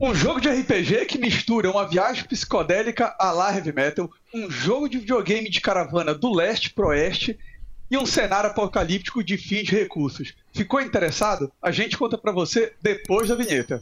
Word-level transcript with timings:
Um 0.00 0.14
jogo 0.14 0.40
de 0.40 0.48
RPG 0.48 1.06
que 1.06 1.18
mistura 1.18 1.70
uma 1.70 1.86
viagem 1.86 2.24
psicodélica 2.24 3.14
à 3.18 3.30
la 3.30 3.54
heavy 3.54 3.72
metal, 3.72 4.10
um 4.34 4.50
jogo 4.50 4.88
de 4.88 4.98
videogame 4.98 5.48
de 5.48 5.60
caravana 5.60 6.12
do 6.14 6.32
leste 6.32 6.70
pro 6.70 6.88
oeste 6.88 7.38
e 7.90 7.96
um 7.96 8.06
cenário 8.06 8.50
apocalíptico 8.50 9.22
de 9.22 9.36
fins 9.36 9.64
de 9.64 9.76
recursos. 9.76 10.34
Ficou 10.52 10.80
interessado? 10.80 11.52
A 11.60 11.70
gente 11.70 11.96
conta 11.96 12.18
para 12.18 12.32
você 12.32 12.72
depois 12.82 13.28
da 13.28 13.34
vinheta. 13.34 13.80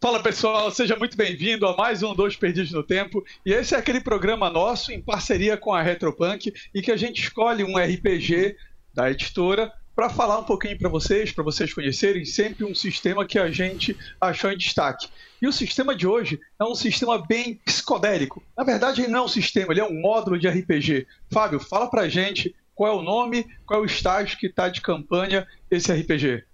Fala 0.00 0.22
pessoal, 0.22 0.70
seja 0.70 0.96
muito 0.96 1.16
bem-vindo 1.16 1.66
a 1.66 1.74
mais 1.76 2.02
um 2.02 2.14
Dois 2.14 2.36
Perdidos 2.36 2.72
no 2.72 2.82
Tempo. 2.82 3.24
E 3.44 3.52
esse 3.52 3.74
é 3.74 3.78
aquele 3.78 4.00
programa 4.00 4.50
nosso 4.50 4.92
em 4.92 5.00
parceria 5.00 5.56
com 5.56 5.72
a 5.72 5.80
Retropunk 5.80 6.52
e 6.74 6.82
que 6.82 6.92
a 6.92 6.96
gente 6.96 7.22
escolhe 7.22 7.64
um 7.64 7.78
RPG 7.78 8.54
da 8.94 9.10
editora 9.10 9.72
para 9.94 10.10
falar 10.10 10.38
um 10.38 10.44
pouquinho 10.44 10.78
para 10.78 10.88
vocês, 10.88 11.30
para 11.32 11.44
vocês 11.44 11.72
conhecerem 11.72 12.24
sempre 12.24 12.64
um 12.64 12.74
sistema 12.74 13.24
que 13.26 13.38
a 13.38 13.50
gente 13.50 13.96
achou 14.20 14.50
em 14.50 14.56
destaque. 14.56 15.08
E 15.40 15.46
o 15.46 15.52
sistema 15.52 15.94
de 15.94 16.06
hoje 16.06 16.40
é 16.58 16.64
um 16.64 16.74
sistema 16.74 17.24
bem 17.24 17.54
psicodélico. 17.64 18.42
Na 18.56 18.64
verdade, 18.64 19.02
ele 19.02 19.12
não 19.12 19.20
é 19.20 19.22
um 19.22 19.28
sistema, 19.28 19.72
ele 19.72 19.80
é 19.80 19.84
um 19.84 20.00
módulo 20.00 20.38
de 20.38 20.48
RPG. 20.48 21.06
Fábio, 21.30 21.60
fala 21.60 21.88
pra 21.88 22.08
gente 22.08 22.54
qual 22.74 22.92
é 22.92 22.96
o 22.96 23.02
nome, 23.02 23.46
qual 23.64 23.80
é 23.80 23.82
o 23.82 23.86
estágio 23.86 24.38
que 24.38 24.46
está 24.46 24.68
de 24.68 24.80
campanha 24.80 25.46
esse 25.70 25.92
RPG. 25.92 26.44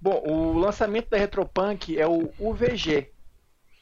Bom, 0.00 0.22
o 0.26 0.58
lançamento 0.58 1.08
da 1.08 1.16
Retropunk 1.16 1.98
é 1.98 2.06
o 2.06 2.30
UVG, 2.38 3.10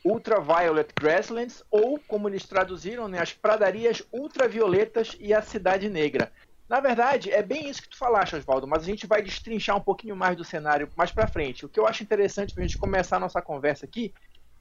Ultraviolet 0.05 0.93
Grasslands, 0.95 1.65
ou 1.71 1.99
como 2.07 2.29
eles 2.29 2.45
traduziram, 2.45 3.09
né, 3.09 3.19
as 3.19 3.33
pradarias 3.33 4.03
ultravioletas 4.13 5.17
e 5.19 5.33
a 5.33 5.41
cidade 5.41 5.89
negra. 5.89 6.31
Na 6.73 6.81
verdade, 6.81 7.31
é 7.31 7.43
bem 7.43 7.69
isso 7.69 7.83
que 7.83 7.91
tu 7.91 7.99
falaste, 7.99 8.35
Oswaldo, 8.35 8.67
mas 8.67 8.83
a 8.83 8.87
gente 8.87 9.07
vai 9.07 9.21
destrinchar 9.21 9.77
um 9.77 9.81
pouquinho 9.83 10.17
mais 10.17 10.35
do 10.35 10.43
cenário 10.43 10.89
mais 10.97 11.11
para 11.11 11.27
frente. 11.27 11.67
O 11.67 11.69
que 11.69 11.79
eu 11.79 11.87
acho 11.87 12.03
interessante 12.03 12.55
para 12.55 12.65
a 12.65 12.67
gente 12.67 12.79
começar 12.79 13.19
a 13.19 13.21
nossa 13.21 13.43
conversa 13.43 13.85
aqui 13.85 14.15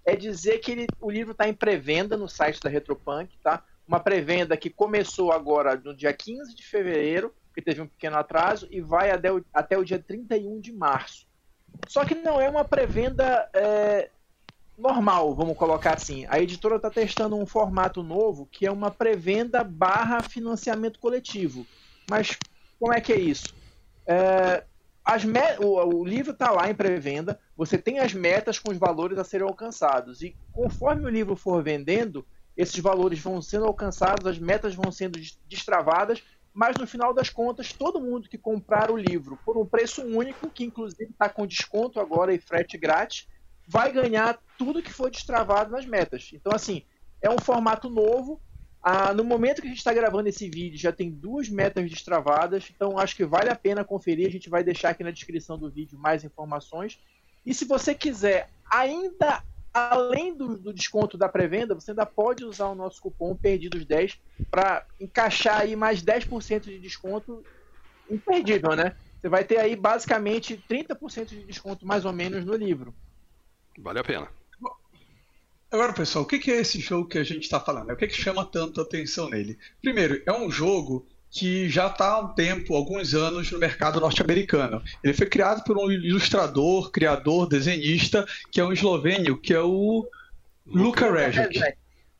é 0.03 0.13
dizer 0.13 0.57
que 0.57 0.73
ele, 0.73 0.87
o 0.99 1.09
livro 1.09 1.31
está 1.31 1.47
em 1.47 1.53
pré-venda 1.53 2.17
no 2.17 2.27
site 2.27 2.59
da 2.59 2.69
Retropunk, 2.69 3.37
tá? 3.41 3.63
Uma 3.87 3.97
pré-venda 3.97 4.57
que 4.57 4.69
começou 4.69 5.31
agora 5.31 5.77
no 5.81 5.95
dia 5.95 6.11
15 6.11 6.53
de 6.53 6.67
fevereiro, 6.67 7.33
que 7.55 7.61
teve 7.61 7.79
um 7.79 7.87
pequeno 7.87 8.17
atraso, 8.17 8.67
e 8.69 8.81
vai 8.81 9.09
até 9.09 9.31
o, 9.31 9.41
até 9.53 9.77
o 9.77 9.85
dia 9.85 9.97
31 9.97 10.59
de 10.59 10.73
março. 10.73 11.25
Só 11.87 12.03
que 12.03 12.13
não 12.13 12.41
é 12.41 12.49
uma 12.49 12.65
pré-venda 12.65 13.49
é, 13.53 14.09
normal, 14.77 15.33
vamos 15.33 15.55
colocar 15.55 15.93
assim. 15.93 16.25
A 16.27 16.41
editora 16.41 16.75
está 16.75 16.89
testando 16.89 17.37
um 17.37 17.45
formato 17.45 18.03
novo 18.03 18.49
que 18.51 18.67
é 18.67 18.71
uma 18.71 18.91
pré-venda 18.91 19.63
barra 19.63 20.21
financiamento 20.21 20.99
coletivo. 20.99 21.65
Mas 22.09 22.37
como 22.79 22.93
é 22.93 23.01
que 23.01 23.13
é 23.13 23.19
isso? 23.19 23.53
É, 24.05 24.63
as 25.03 25.23
o, 25.59 25.99
o, 25.99 26.05
livro 26.05 26.31
está 26.31 26.51
lá 26.51 26.69
em 26.69 26.75
pré-venda, 26.75 27.39
você 27.55 27.77
tem 27.77 27.99
as 27.99 28.13
metas 28.13 28.59
com 28.59 28.71
os 28.71 28.77
valores 28.77 29.17
a 29.17 29.23
serem 29.23 29.47
alcançados. 29.47 30.21
E 30.21 30.35
conforme 30.51 31.05
o 31.05 31.09
livro 31.09 31.35
for 31.35 31.63
vendendo, 31.63 32.25
esses 32.55 32.77
valores 32.79 33.19
vão 33.19 33.41
sendo 33.41 33.65
alcançados, 33.65 34.27
as 34.27 34.37
metas 34.37 34.75
vão 34.75 34.91
sendo 34.91 35.19
destravadas, 35.47 36.23
mas 36.53 36.75
no 36.77 36.85
final 36.85 37.13
das 37.13 37.29
contas, 37.29 37.71
todo 37.71 38.01
mundo 38.01 38.29
que 38.29 38.37
comprar 38.37 38.91
o 38.91 38.97
livro 38.97 39.39
por 39.45 39.57
um 39.57 39.65
preço 39.65 40.03
único, 40.03 40.49
que 40.49 40.65
inclusive 40.65 41.11
está 41.11 41.29
com 41.29 41.47
desconto 41.47 41.99
agora 41.99 42.33
e 42.33 42.39
frete 42.39 42.77
grátis, 42.77 43.27
vai 43.67 43.91
ganhar 43.91 44.37
tudo 44.57 44.83
que 44.83 44.91
for 44.91 45.09
destravado 45.09 45.71
nas 45.71 45.85
metas. 45.85 46.29
Então, 46.33 46.51
assim, 46.53 46.83
é 47.21 47.29
um 47.29 47.39
formato 47.39 47.89
novo, 47.89 48.41
ah, 48.83 49.13
no 49.13 49.23
momento 49.23 49.61
que 49.61 49.67
a 49.67 49.69
gente 49.69 49.77
está 49.77 49.93
gravando 49.93 50.27
esse 50.27 50.49
vídeo, 50.49 50.77
já 50.77 50.91
tem 50.91 51.11
duas 51.11 51.47
metas 51.49 51.89
destravadas, 51.89 52.71
então 52.75 52.97
acho 52.97 53.15
que 53.15 53.23
vale 53.23 53.49
a 53.49 53.55
pena 53.55 53.83
conferir. 53.83 54.27
A 54.27 54.31
gente 54.31 54.49
vai 54.49 54.63
deixar 54.63 54.89
aqui 54.89 55.03
na 55.03 55.11
descrição 55.11 55.57
do 55.57 55.69
vídeo 55.69 55.99
mais 55.99 56.23
informações. 56.23 56.99
E 57.45 57.53
se 57.53 57.65
você 57.65 57.93
quiser, 57.93 58.49
ainda 58.69 59.43
além 59.73 60.35
do, 60.35 60.57
do 60.57 60.73
desconto 60.73 61.17
da 61.17 61.29
pré-venda, 61.29 61.75
você 61.75 61.91
ainda 61.91 62.05
pode 62.05 62.43
usar 62.43 62.67
o 62.67 62.75
nosso 62.75 63.01
cupom 63.01 63.35
Perdidos10 63.35 64.17
para 64.49 64.85
encaixar 64.99 65.61
aí 65.61 65.75
mais 65.75 66.03
10% 66.03 66.61
de 66.61 66.79
desconto 66.79 67.43
imperdível, 68.09 68.75
né? 68.75 68.95
Você 69.21 69.29
vai 69.29 69.43
ter 69.43 69.59
aí 69.59 69.75
basicamente 69.75 70.61
30% 70.69 71.27
de 71.27 71.43
desconto 71.43 71.85
mais 71.85 72.03
ou 72.03 72.11
menos 72.11 72.43
no 72.43 72.55
livro. 72.55 72.93
Vale 73.77 73.99
a 73.99 74.03
pena. 74.03 74.40
Agora, 75.71 75.93
pessoal, 75.93 76.25
o 76.25 76.27
que 76.27 76.51
é 76.51 76.57
esse 76.57 76.81
jogo 76.81 77.07
que 77.07 77.17
a 77.17 77.23
gente 77.23 77.43
está 77.43 77.57
falando? 77.57 77.91
O 77.91 77.95
que, 77.95 78.03
é 78.03 78.07
que 78.07 78.13
chama 78.13 78.43
tanto 78.43 78.81
atenção 78.81 79.29
nele? 79.29 79.57
Primeiro, 79.81 80.21
é 80.25 80.33
um 80.33 80.51
jogo 80.51 81.07
que 81.29 81.69
já 81.69 81.87
está 81.87 82.11
há 82.11 82.19
um 82.19 82.33
tempo, 82.33 82.75
alguns 82.75 83.13
anos, 83.13 83.49
no 83.49 83.57
mercado 83.57 84.01
norte-americano. 84.01 84.83
Ele 85.01 85.13
foi 85.13 85.27
criado 85.27 85.63
por 85.63 85.77
um 85.77 85.89
ilustrador, 85.89 86.91
criador, 86.91 87.47
desenhista, 87.47 88.27
que 88.51 88.59
é 88.59 88.65
um 88.65 88.73
eslovênio, 88.73 89.37
que 89.37 89.53
é 89.53 89.61
o 89.61 90.05
Luka 90.65 91.09
Rezek. 91.09 91.57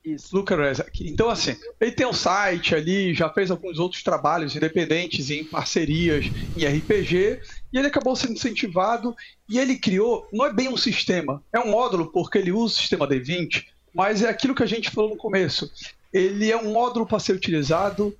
Isso. 0.03 0.33
Luca 0.33 0.55
Rezek. 0.55 1.09
Então, 1.09 1.29
assim, 1.29 1.57
ele 1.79 1.91
tem 1.91 2.07
um 2.07 2.13
site 2.13 2.73
ali, 2.73 3.13
já 3.13 3.29
fez 3.29 3.51
alguns 3.51 3.77
outros 3.77 4.01
trabalhos 4.01 4.55
independentes 4.55 5.29
em 5.29 5.43
parcerias 5.43 6.25
em 6.55 6.65
RPG, 6.65 7.41
e 7.71 7.77
ele 7.77 7.87
acabou 7.87 8.15
sendo 8.15 8.33
incentivado 8.33 9.15
e 9.47 9.59
ele 9.59 9.77
criou, 9.77 10.27
não 10.31 10.45
é 10.45 10.53
bem 10.53 10.67
um 10.67 10.77
sistema, 10.77 11.43
é 11.53 11.59
um 11.59 11.71
módulo 11.71 12.11
porque 12.11 12.37
ele 12.37 12.51
usa 12.51 12.75
o 12.75 12.77
sistema 12.77 13.07
D20, 13.07 13.65
mas 13.93 14.21
é 14.21 14.29
aquilo 14.29 14.55
que 14.55 14.63
a 14.63 14.67
gente 14.67 14.91
falou 14.91 15.11
no 15.11 15.17
começo. 15.17 15.71
Ele 16.13 16.51
é 16.51 16.57
um 16.57 16.73
módulo 16.73 17.05
para 17.05 17.19
ser 17.19 17.33
utilizado. 17.33 18.17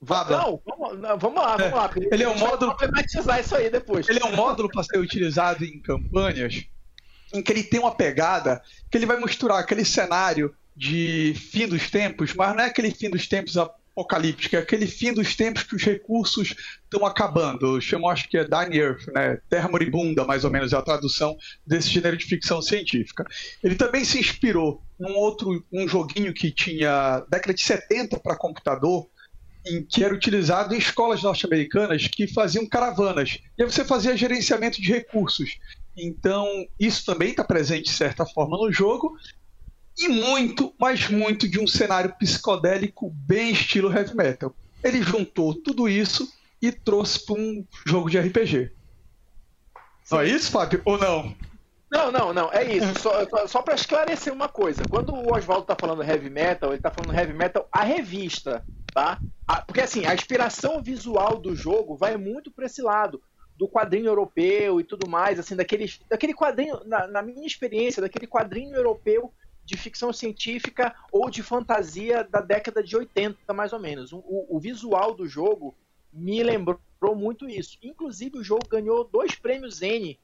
Vada. 0.00 0.36
Não, 0.36 0.60
vamos, 0.64 1.00
não, 1.00 1.18
vamos 1.18 1.42
lá, 1.42 1.56
vamos 1.56 1.72
é, 1.72 1.74
lá. 1.74 1.90
Ele 1.96 2.22
é 2.22 2.28
um 2.28 2.38
módulo. 2.38 2.76
Isso 3.40 3.56
aí 3.56 3.70
depois. 3.70 4.08
Ele 4.08 4.20
é 4.20 4.24
um 4.24 4.36
módulo 4.36 4.68
para 4.68 4.82
ser 4.82 4.98
utilizado 4.98 5.64
em 5.64 5.80
campanhas 5.80 6.66
em 7.32 7.42
que 7.42 7.52
ele 7.52 7.64
tem 7.64 7.80
uma 7.80 7.94
pegada 7.94 8.62
que 8.90 8.96
ele 8.96 9.06
vai 9.06 9.18
misturar 9.18 9.58
aquele 9.58 9.84
cenário 9.84 10.54
de 10.76 11.34
fim 11.50 11.66
dos 11.66 11.90
tempos, 11.90 12.34
mas 12.34 12.54
não 12.54 12.62
é 12.62 12.66
aquele 12.66 12.90
fim 12.90 13.10
dos 13.10 13.26
tempos 13.26 13.56
apocalíptico, 13.94 14.56
é 14.56 14.58
aquele 14.58 14.86
fim 14.86 15.12
dos 15.12 15.36
tempos 15.36 15.62
que 15.62 15.76
os 15.76 15.82
recursos 15.82 16.54
estão 16.82 17.06
acabando. 17.06 17.80
Chamo, 17.80 18.08
acho 18.08 18.28
que 18.28 18.36
é 18.36 18.44
Dying 18.44 18.76
Earth, 18.76 19.06
né? 19.14 19.38
Terra 19.48 19.68
Moribunda, 19.68 20.24
mais 20.24 20.44
ou 20.44 20.50
menos, 20.50 20.72
é 20.72 20.76
a 20.76 20.82
tradução 20.82 21.36
desse 21.64 21.88
gênero 21.88 22.16
de 22.16 22.24
ficção 22.24 22.60
científica. 22.60 23.24
Ele 23.62 23.76
também 23.76 24.04
se 24.04 24.18
inspirou 24.18 24.82
num 24.98 25.14
outro 25.14 25.64
um 25.72 25.88
joguinho 25.88 26.34
que 26.34 26.50
tinha 26.50 27.24
década 27.30 27.54
de 27.54 27.62
70 27.62 28.18
para 28.18 28.36
computador, 28.36 29.08
em 29.66 29.82
que 29.82 30.04
era 30.04 30.12
utilizado 30.12 30.74
em 30.74 30.78
escolas 30.78 31.22
norte-americanas 31.22 32.06
que 32.08 32.26
faziam 32.26 32.68
caravanas. 32.68 33.38
E 33.56 33.62
aí 33.62 33.70
você 33.70 33.84
fazia 33.84 34.16
gerenciamento 34.16 34.82
de 34.82 34.92
recursos. 34.92 35.58
Então, 35.96 36.46
isso 36.78 37.04
também 37.06 37.30
está 37.30 37.44
presente 37.44 37.84
de 37.84 37.96
certa 37.96 38.26
forma 38.26 38.58
no 38.58 38.70
jogo. 38.72 39.16
E 39.96 40.08
muito, 40.08 40.74
mas 40.78 41.08
muito 41.08 41.48
de 41.48 41.60
um 41.60 41.66
cenário 41.66 42.14
psicodélico 42.18 43.10
bem 43.10 43.52
estilo 43.52 43.92
heavy 43.92 44.14
metal. 44.14 44.54
Ele 44.82 45.02
juntou 45.02 45.54
tudo 45.54 45.88
isso 45.88 46.28
e 46.60 46.72
trouxe 46.72 47.24
para 47.24 47.36
um 47.36 47.64
jogo 47.86 48.10
de 48.10 48.18
RPG. 48.18 48.72
Não 50.10 50.20
é 50.20 50.28
isso, 50.28 50.50
Fábio? 50.50 50.82
Ou 50.84 50.98
não? 50.98 51.34
Não, 51.90 52.10
não, 52.10 52.32
não. 52.32 52.52
É 52.52 52.64
isso. 52.64 53.00
Só, 53.00 53.46
só 53.46 53.62
para 53.62 53.74
esclarecer 53.74 54.32
uma 54.32 54.48
coisa. 54.48 54.82
Quando 54.90 55.14
o 55.14 55.32
Oswaldo 55.32 55.62
está 55.62 55.76
falando 55.78 56.02
heavy 56.02 56.28
metal, 56.28 56.70
ele 56.70 56.78
está 56.78 56.90
falando 56.90 57.16
heavy 57.16 57.32
metal 57.32 57.68
a 57.70 57.84
revista, 57.84 58.64
tá? 58.92 59.20
Porque 59.66 59.80
assim, 59.80 60.04
a 60.04 60.14
inspiração 60.14 60.82
visual 60.82 61.38
do 61.38 61.54
jogo 61.54 61.96
vai 61.96 62.16
muito 62.16 62.50
para 62.50 62.66
esse 62.66 62.82
lado 62.82 63.22
do 63.56 63.68
quadrinho 63.68 64.06
europeu 64.06 64.80
e 64.80 64.84
tudo 64.84 65.08
mais, 65.08 65.38
assim, 65.38 65.54
daquele, 65.54 65.88
daquele 66.10 66.34
quadrinho, 66.34 66.80
na, 66.84 67.06
na, 67.06 67.22
minha 67.22 67.46
experiência, 67.46 68.02
daquele 68.02 68.26
quadrinho 68.26 68.74
europeu 68.74 69.32
de 69.64 69.76
ficção 69.76 70.12
científica 70.12 70.94
ou 71.10 71.30
de 71.30 71.42
fantasia 71.42 72.22
da 72.24 72.40
década 72.40 72.82
de 72.82 72.96
80, 72.96 73.52
mais 73.52 73.72
ou 73.72 73.78
menos. 73.78 74.12
O, 74.12 74.22
o 74.48 74.60
visual 74.60 75.14
do 75.14 75.26
jogo 75.26 75.74
me 76.12 76.42
lembrou 76.42 76.80
muito 77.14 77.48
isso. 77.48 77.78
Inclusive, 77.82 78.38
o 78.38 78.44
jogo 78.44 78.68
ganhou 78.68 79.04
dois 79.04 79.34
prêmios 79.34 79.82
N, 79.82 80.18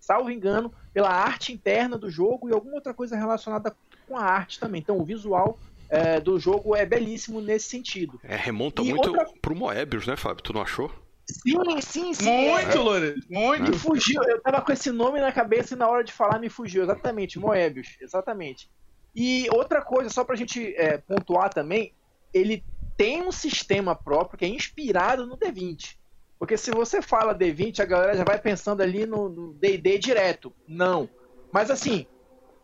salvo 0.00 0.30
engano, 0.30 0.72
pela 0.92 1.10
arte 1.10 1.52
interna 1.52 1.96
do 1.98 2.10
jogo 2.10 2.48
e 2.48 2.52
alguma 2.52 2.76
outra 2.76 2.94
coisa 2.94 3.16
relacionada 3.16 3.76
com 4.08 4.16
a 4.16 4.24
arte 4.24 4.58
também. 4.58 4.80
Então, 4.80 4.98
o 4.98 5.04
visual 5.04 5.58
é, 5.88 6.20
do 6.20 6.38
jogo 6.38 6.74
é 6.74 6.84
belíssimo 6.84 7.40
nesse 7.40 7.68
sentido. 7.68 8.18
É, 8.22 8.34
remonta 8.34 8.82
e 8.82 8.90
muito 8.90 9.08
outra... 9.08 9.26
pro 9.40 9.54
Moebius, 9.54 10.06
né, 10.06 10.16
Fábio? 10.16 10.42
Tu 10.42 10.52
não 10.52 10.62
achou? 10.62 10.90
Sim, 11.28 11.80
sim, 11.80 12.14
sim. 12.14 12.24
Muito, 12.24 12.78
é. 12.78 12.80
Lourenço. 12.80 13.26
Muito. 13.28 13.70
Me 13.70 13.78
fugiu. 13.78 14.22
Eu 14.22 14.40
tava 14.40 14.60
com 14.60 14.72
esse 14.72 14.92
nome 14.92 15.20
na 15.20 15.32
cabeça 15.32 15.74
e 15.74 15.76
na 15.76 15.88
hora 15.88 16.04
de 16.04 16.12
falar 16.12 16.38
me 16.38 16.48
fugiu. 16.48 16.84
Exatamente, 16.84 17.38
Moebius. 17.38 17.96
Exatamente. 18.00 18.70
E 19.16 19.48
outra 19.50 19.80
coisa, 19.80 20.10
só 20.10 20.22
pra 20.22 20.36
gente 20.36 20.74
é, 20.76 20.98
pontuar 20.98 21.48
também, 21.48 21.94
ele 22.34 22.62
tem 22.98 23.22
um 23.22 23.32
sistema 23.32 23.94
próprio 23.94 24.38
que 24.38 24.44
é 24.44 24.48
inspirado 24.48 25.26
no 25.26 25.38
D20. 25.38 25.96
Porque 26.38 26.58
se 26.58 26.70
você 26.70 27.00
fala 27.00 27.34
D20, 27.34 27.80
a 27.80 27.86
galera 27.86 28.14
já 28.14 28.24
vai 28.24 28.38
pensando 28.38 28.82
ali 28.82 29.06
no 29.06 29.54
D&D 29.54 29.98
direto. 29.98 30.52
Não. 30.68 31.08
Mas 31.50 31.70
assim, 31.70 32.06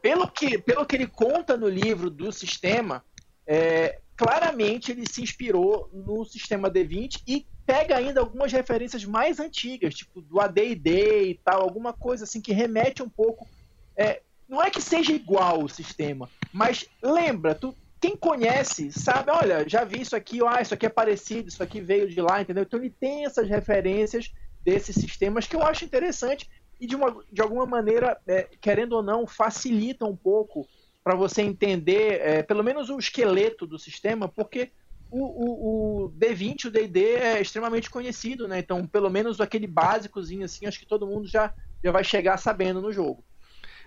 pelo 0.02 0.28
que, 0.28 0.58
pelo 0.58 0.84
que 0.84 0.94
ele 0.94 1.06
conta 1.06 1.56
no 1.56 1.68
livro 1.68 2.10
do 2.10 2.30
sistema, 2.30 3.02
é, 3.46 4.00
claramente 4.14 4.92
ele 4.92 5.06
se 5.08 5.22
inspirou 5.22 5.88
no 5.90 6.22
sistema 6.26 6.70
D20 6.70 7.22
e 7.26 7.46
pega 7.64 7.96
ainda 7.96 8.20
algumas 8.20 8.52
referências 8.52 9.04
mais 9.06 9.40
antigas, 9.40 9.94
tipo 9.94 10.20
do 10.20 10.38
AD&D 10.38 11.30
e 11.30 11.34
tal, 11.42 11.62
alguma 11.62 11.94
coisa 11.94 12.24
assim 12.24 12.42
que 12.42 12.52
remete 12.52 13.02
um 13.02 13.08
pouco. 13.08 13.48
É, 13.96 14.20
não 14.52 14.62
é 14.62 14.70
que 14.70 14.82
seja 14.82 15.14
igual 15.14 15.64
o 15.64 15.68
sistema, 15.68 16.28
mas 16.52 16.86
lembra, 17.02 17.54
tu, 17.54 17.74
quem 17.98 18.14
conhece 18.14 18.92
sabe, 18.92 19.30
olha, 19.30 19.66
já 19.66 19.82
vi 19.82 20.02
isso 20.02 20.14
aqui, 20.14 20.40
ah, 20.46 20.60
isso 20.60 20.74
aqui 20.74 20.84
é 20.84 20.90
parecido, 20.90 21.48
isso 21.48 21.62
aqui 21.62 21.80
veio 21.80 22.06
de 22.06 22.20
lá, 22.20 22.42
entendeu? 22.42 22.62
Então 22.62 22.78
ele 22.78 22.90
tem 22.90 23.24
essas 23.24 23.48
referências 23.48 24.30
desses 24.62 24.94
sistemas 24.94 25.46
que 25.46 25.56
eu 25.56 25.62
acho 25.62 25.86
interessante 25.86 26.46
e 26.78 26.86
de, 26.86 26.94
uma, 26.94 27.16
de 27.32 27.40
alguma 27.40 27.64
maneira, 27.64 28.20
é, 28.28 28.46
querendo 28.60 28.92
ou 28.92 29.02
não, 29.02 29.26
facilita 29.26 30.04
um 30.04 30.14
pouco 30.14 30.68
para 31.02 31.16
você 31.16 31.40
entender 31.40 32.20
é, 32.20 32.42
pelo 32.42 32.62
menos 32.62 32.90
o 32.90 32.98
esqueleto 32.98 33.66
do 33.66 33.78
sistema, 33.78 34.28
porque 34.28 34.70
o, 35.10 35.24
o, 35.24 36.04
o 36.04 36.10
D20, 36.10 36.66
o 36.66 36.70
D&D 36.70 37.14
é 37.14 37.40
extremamente 37.40 37.88
conhecido, 37.88 38.46
né? 38.46 38.58
Então, 38.58 38.86
pelo 38.86 39.08
menos 39.08 39.40
aquele 39.40 39.66
básicozinho 39.66 40.44
assim, 40.44 40.66
acho 40.66 40.78
que 40.78 40.86
todo 40.86 41.06
mundo 41.06 41.26
já, 41.26 41.54
já 41.82 41.90
vai 41.90 42.04
chegar 42.04 42.36
sabendo 42.36 42.82
no 42.82 42.92
jogo. 42.92 43.24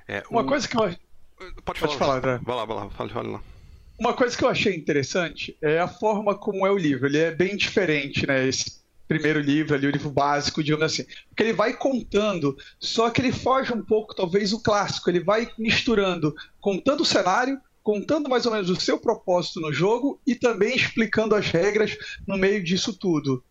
É, 0.08 0.24
um... 0.30 0.36
Uma 0.36 0.46
coisa 0.46 0.68
que 0.68 0.76
eu... 0.76 0.82
Pode, 0.82 1.80
Pode 1.80 1.80
falar, 1.98 2.22
falar 2.22 2.38
Vai 2.40 2.56
lá, 2.56 2.66
vai 2.66 2.76
lá, 2.78 2.90
fale, 2.90 3.12
fale 3.12 3.30
lá. 3.30 3.42
Uma 3.98 4.14
coisa 4.14 4.38
que 4.38 4.44
eu 4.44 4.50
achei 4.50 4.76
interessante 4.76 5.56
é 5.62 5.80
a 5.80 5.88
forma 5.88 6.36
como 6.36 6.66
é 6.66 6.72
o 6.72 6.78
livro. 6.78 7.08
Ele 7.08 7.18
é 7.18 7.32
bem 7.32 7.56
diferente, 7.56 8.28
né? 8.28 8.48
Esse 8.48 8.84
primeiro 9.08 9.40
livro 9.40 9.76
ali, 9.76 9.88
o 9.88 9.92
livro 9.92 10.10
básico, 10.10 10.64
digamos 10.64 10.86
assim. 10.86 11.06
Porque 11.30 11.44
ele 11.44 11.54
vai 11.54 11.74
contando, 11.74 12.58
só 12.80 13.10
que 13.10 13.22
ele 13.22 13.32
foge 13.32 13.74
um 13.74 13.82
pouco, 13.82 14.16
talvez, 14.16 14.52
o 14.52 14.62
clássico. 14.62 15.10
Ele 15.10 15.22
vai 15.22 15.50
misturando, 15.58 16.36
contando 16.60 17.02
o 17.02 17.06
cenário, 17.06 17.60
contando 17.84 18.30
mais 18.30 18.46
ou 18.46 18.52
menos 18.52 18.70
o 18.70 18.76
seu 18.76 18.98
propósito 18.98 19.62
no 19.62 19.72
jogo 19.72 20.20
e 20.26 20.36
também 20.36 20.76
explicando 20.76 21.36
as 21.36 21.50
regras 21.50 21.98
no 22.28 22.38
meio 22.38 22.64
disso 22.64 22.94
tudo. 22.94 23.44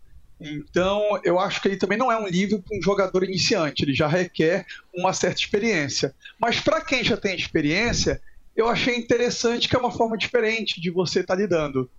Então, 0.44 1.20
eu 1.24 1.38
acho 1.38 1.60
que 1.60 1.68
ele 1.68 1.76
também 1.76 1.96
não 1.96 2.12
é 2.12 2.18
um 2.18 2.26
livro 2.26 2.62
para 2.62 2.76
um 2.76 2.82
jogador 2.82 3.24
iniciante, 3.24 3.82
ele 3.82 3.94
já 3.94 4.06
requer 4.06 4.66
uma 4.94 5.12
certa 5.12 5.40
experiência. 5.40 6.14
Mas 6.38 6.60
para 6.60 6.80
quem 6.80 7.02
já 7.02 7.16
tem 7.16 7.34
experiência, 7.34 8.20
eu 8.54 8.68
achei 8.68 8.96
interessante 8.96 9.68
que 9.68 9.74
é 9.74 9.78
uma 9.78 9.90
forma 9.90 10.16
diferente 10.18 10.80
de 10.80 10.90
você 10.90 11.20
estar 11.20 11.34
tá 11.34 11.40
lidando. 11.40 11.90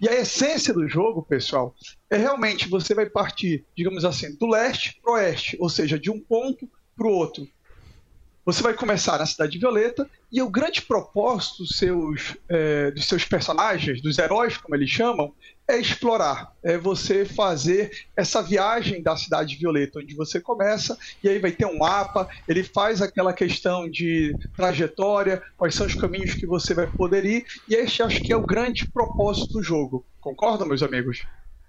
E 0.00 0.08
a 0.08 0.18
essência 0.18 0.74
do 0.74 0.88
jogo, 0.88 1.22
pessoal, 1.22 1.76
é 2.10 2.16
realmente 2.16 2.68
você 2.68 2.92
vai 2.92 3.08
partir, 3.08 3.64
digamos 3.76 4.04
assim, 4.04 4.34
do 4.36 4.48
leste 4.48 4.98
para 5.00 5.12
o 5.12 5.14
oeste, 5.14 5.56
ou 5.60 5.68
seja, 5.68 5.96
de 5.96 6.10
um 6.10 6.18
ponto 6.18 6.68
para 6.96 7.06
o 7.06 7.12
outro. 7.12 7.46
Você 8.44 8.62
vai 8.64 8.74
começar 8.74 9.18
na 9.18 9.26
Cidade 9.26 9.58
Violeta 9.58 10.10
e 10.32 10.40
o 10.40 10.48
grande 10.48 10.80
propósito 10.80 11.58
dos 11.58 11.76
seus, 11.76 12.36
é, 12.48 12.90
dos 12.90 13.06
seus 13.06 13.24
personagens, 13.24 14.00
dos 14.00 14.18
heróis, 14.18 14.56
como 14.56 14.74
eles 14.74 14.88
chamam, 14.88 15.34
é 15.68 15.78
explorar. 15.78 16.52
É 16.62 16.78
você 16.78 17.26
fazer 17.26 17.90
essa 18.16 18.42
viagem 18.42 19.02
da 19.02 19.14
Cidade 19.14 19.56
Violeta, 19.56 19.98
onde 19.98 20.14
você 20.14 20.40
começa, 20.40 20.96
e 21.22 21.28
aí 21.28 21.38
vai 21.38 21.52
ter 21.52 21.66
um 21.66 21.78
mapa, 21.78 22.28
ele 22.48 22.64
faz 22.64 23.02
aquela 23.02 23.34
questão 23.34 23.88
de 23.90 24.34
trajetória, 24.56 25.42
quais 25.56 25.74
são 25.74 25.86
os 25.86 25.94
caminhos 25.94 26.34
que 26.34 26.46
você 26.46 26.72
vai 26.72 26.86
poder 26.86 27.26
ir, 27.26 27.44
e 27.68 27.74
este 27.74 28.02
acho 28.02 28.22
que 28.22 28.32
é 28.32 28.36
o 28.36 28.46
grande 28.46 28.90
propósito 28.90 29.52
do 29.52 29.62
jogo. 29.62 30.04
Concordam, 30.18 30.66
meus 30.66 30.82
amigos? 30.82 31.22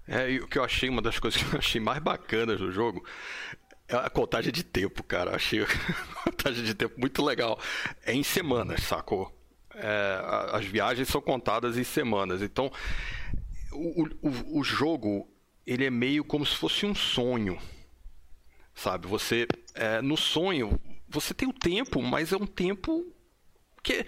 É, 0.06 0.30
e 0.30 0.40
o 0.40 0.46
que 0.46 0.58
eu 0.58 0.64
achei, 0.64 0.88
uma 0.88 1.00
das 1.00 1.18
coisas 1.18 1.42
que 1.42 1.54
eu 1.54 1.58
achei 1.58 1.80
mais 1.80 1.98
bacanas 1.98 2.58
do 2.58 2.70
jogo 2.70 3.04
a 3.88 4.10
contagem 4.10 4.52
de 4.52 4.62
tempo, 4.62 5.02
cara. 5.02 5.34
Achei 5.34 5.62
a 5.64 5.66
contagem 6.24 6.64
de 6.64 6.74
tempo 6.74 6.98
muito 6.98 7.22
legal. 7.22 7.58
É 8.04 8.12
em 8.12 8.22
semanas, 8.22 8.82
sacou? 8.82 9.32
É, 9.74 10.20
as 10.52 10.64
viagens 10.64 11.08
são 11.08 11.20
contadas 11.20 11.76
em 11.76 11.84
semanas. 11.84 12.42
Então, 12.42 12.70
o, 13.72 14.04
o, 14.22 14.60
o, 14.60 14.64
jogo, 14.64 15.28
ele 15.66 15.84
é 15.84 15.90
meio 15.90 16.24
como 16.24 16.46
se 16.46 16.56
fosse 16.56 16.86
um 16.86 16.94
sonho. 16.94 17.58
Sabe? 18.74 19.06
Você, 19.06 19.46
é, 19.74 20.00
no 20.00 20.16
sonho, 20.16 20.80
você 21.08 21.34
tem 21.34 21.48
o 21.48 21.52
tempo, 21.52 22.00
mas 22.02 22.32
é 22.32 22.36
um 22.36 22.46
tempo 22.46 23.04
que 23.82 24.06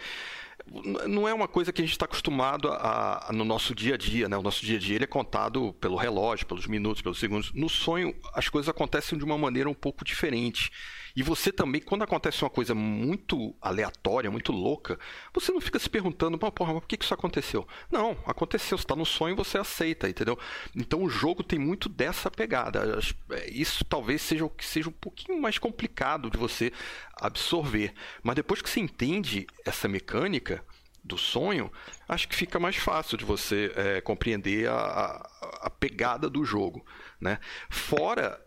não 1.06 1.28
é 1.28 1.32
uma 1.32 1.46
coisa 1.46 1.72
que 1.72 1.80
a 1.80 1.84
gente 1.84 1.92
está 1.92 2.04
acostumado 2.04 2.68
a, 2.68 3.28
a, 3.28 3.32
no 3.32 3.44
nosso 3.44 3.74
dia 3.74 3.94
a 3.94 3.96
dia, 3.96 4.28
né? 4.28 4.36
O 4.36 4.42
nosso 4.42 4.64
dia 4.64 4.76
a 4.76 4.80
dia 4.80 4.96
ele 4.96 5.04
é 5.04 5.06
contado 5.06 5.72
pelo 5.74 5.96
relógio, 5.96 6.46
pelos 6.46 6.66
minutos, 6.66 7.02
pelos 7.02 7.18
segundos. 7.18 7.52
No 7.52 7.68
sonho, 7.68 8.14
as 8.34 8.48
coisas 8.48 8.68
acontecem 8.68 9.16
de 9.16 9.24
uma 9.24 9.38
maneira 9.38 9.70
um 9.70 9.74
pouco 9.74 10.04
diferente. 10.04 10.70
E 11.16 11.22
você 11.22 11.50
também, 11.50 11.80
quando 11.80 12.02
acontece 12.02 12.44
uma 12.44 12.50
coisa 12.50 12.74
muito 12.74 13.56
aleatória, 13.58 14.30
muito 14.30 14.52
louca, 14.52 14.98
você 15.32 15.50
não 15.50 15.62
fica 15.62 15.78
se 15.78 15.88
perguntando, 15.88 16.36
porra, 16.36 16.74
mas 16.74 16.82
por 16.82 16.86
que 16.86 17.02
isso 17.02 17.14
aconteceu? 17.14 17.66
Não, 17.90 18.18
aconteceu, 18.26 18.76
está 18.76 18.94
no 18.94 19.06
sonho 19.06 19.34
você 19.34 19.56
aceita, 19.56 20.10
entendeu? 20.10 20.38
Então 20.74 21.02
o 21.02 21.08
jogo 21.08 21.42
tem 21.42 21.58
muito 21.58 21.88
dessa 21.88 22.30
pegada. 22.30 23.00
É, 23.30 23.50
isso 23.50 23.82
talvez 23.86 24.20
seja 24.20 24.44
o 24.44 24.50
que 24.50 24.64
seja 24.64 24.90
um 24.90 24.92
pouquinho 24.92 25.40
mais 25.40 25.56
complicado 25.56 26.30
de 26.30 26.36
você 26.36 26.70
absorver. 27.16 27.94
Mas 28.22 28.36
depois 28.36 28.60
que 28.60 28.68
você 28.68 28.80
entende 28.80 29.46
essa 29.64 29.88
mecânica, 29.88 30.62
do 31.02 31.16
sonho, 31.16 31.70
acho 32.08 32.26
que 32.26 32.34
fica 32.34 32.58
mais 32.58 32.74
fácil 32.74 33.16
de 33.16 33.24
você 33.24 33.72
é, 33.76 34.00
compreender 34.00 34.68
a, 34.68 34.74
a, 34.74 35.58
a, 35.62 35.70
pegada 35.70 36.28
do 36.28 36.44
jogo. 36.44 36.84
Né? 37.20 37.38
Fora 37.70 38.44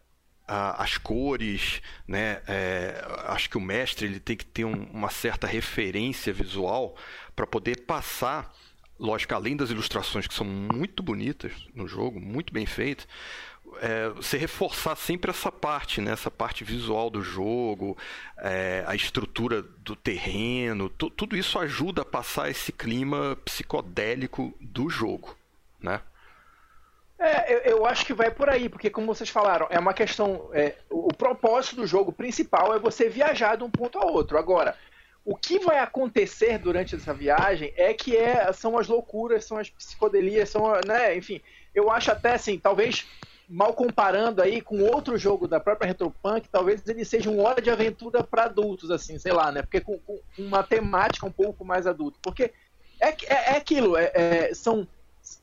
as 0.49 0.97
cores, 0.97 1.81
né? 2.07 2.41
É, 2.47 3.05
acho 3.27 3.49
que 3.49 3.57
o 3.57 3.61
mestre 3.61 4.05
ele 4.05 4.19
tem 4.19 4.35
que 4.35 4.45
ter 4.45 4.65
um, 4.65 4.83
uma 4.91 5.09
certa 5.09 5.45
referência 5.45 6.33
visual 6.33 6.95
para 7.35 7.45
poder 7.45 7.81
passar, 7.81 8.51
lógico, 8.97 9.35
além 9.35 9.55
das 9.55 9.69
ilustrações 9.69 10.27
que 10.27 10.33
são 10.33 10.45
muito 10.45 11.03
bonitas 11.03 11.51
no 11.75 11.87
jogo, 11.87 12.19
muito 12.19 12.51
bem 12.51 12.65
feitas, 12.65 13.07
é, 13.77 14.09
você 14.09 14.37
reforçar 14.37 14.95
sempre 14.95 15.29
essa 15.29 15.51
parte, 15.51 16.01
né? 16.01 16.11
essa 16.11 16.31
parte 16.31 16.63
visual 16.63 17.09
do 17.09 17.21
jogo, 17.21 17.97
é, 18.39 18.83
a 18.87 18.95
estrutura 18.95 19.61
do 19.61 19.95
terreno, 19.95 20.89
tudo 20.89 21.37
isso 21.37 21.59
ajuda 21.59 22.01
a 22.01 22.05
passar 22.05 22.49
esse 22.49 22.71
clima 22.71 23.37
psicodélico 23.45 24.53
do 24.59 24.89
jogo, 24.89 25.37
né? 25.79 26.01
É, 27.19 27.53
eu, 27.53 27.57
eu, 27.59 27.85
acho 27.85 28.05
que 28.05 28.13
vai 28.13 28.31
por 28.31 28.49
aí, 28.49 28.69
porque 28.69 28.89
como 28.89 29.13
vocês 29.13 29.29
falaram, 29.29 29.67
é 29.69 29.77
uma 29.77 29.93
questão. 29.93 30.49
É, 30.53 30.75
o 30.89 31.13
propósito 31.13 31.75
do 31.75 31.85
jogo 31.85 32.13
principal 32.13 32.73
é 32.73 32.79
você 32.79 33.09
viajar 33.09 33.57
de 33.57 33.63
um 33.63 33.69
ponto 33.69 33.99
a 33.99 34.05
outro. 34.05 34.37
Agora, 34.37 34.75
o 35.25 35.35
que 35.35 35.59
vai 35.59 35.79
acontecer 35.79 36.57
durante 36.57 36.95
essa 36.95 37.13
viagem 37.13 37.73
é 37.75 37.93
que 37.93 38.15
é, 38.15 38.51
são 38.53 38.77
as 38.77 38.87
loucuras, 38.87 39.43
são 39.43 39.57
as 39.57 39.69
psicodelias, 39.69 40.49
são, 40.49 40.71
né, 40.87 41.15
enfim, 41.15 41.41
eu 41.75 41.91
acho 41.91 42.09
até 42.09 42.33
assim, 42.33 42.57
talvez 42.57 43.05
mal 43.49 43.73
comparando 43.73 44.41
aí 44.41 44.61
com 44.61 44.81
outro 44.83 45.17
jogo 45.17 45.47
da 45.47 45.59
própria 45.59 45.87
Retropunk, 45.87 46.47
talvez 46.49 46.87
ele 46.87 47.03
seja 47.03 47.29
um 47.29 47.43
hora 47.43 47.61
de 47.61 47.69
aventura 47.69 48.23
para 48.23 48.43
adultos, 48.43 48.91
assim, 48.91 49.17
sei 49.17 49.31
lá, 49.31 49.51
né? 49.51 49.63
Porque 49.63 49.81
com, 49.81 49.97
com, 49.99 50.19
uma 50.37 50.61
temática 50.61 51.25
um 51.25 51.31
pouco 51.31 51.65
mais 51.65 51.87
adulta. 51.87 52.19
Porque 52.21 52.53
é, 52.99 53.09
é, 53.09 53.53
é 53.53 53.57
aquilo, 53.57 53.97
é, 53.97 54.11
é 54.13 54.53
são 54.53 54.87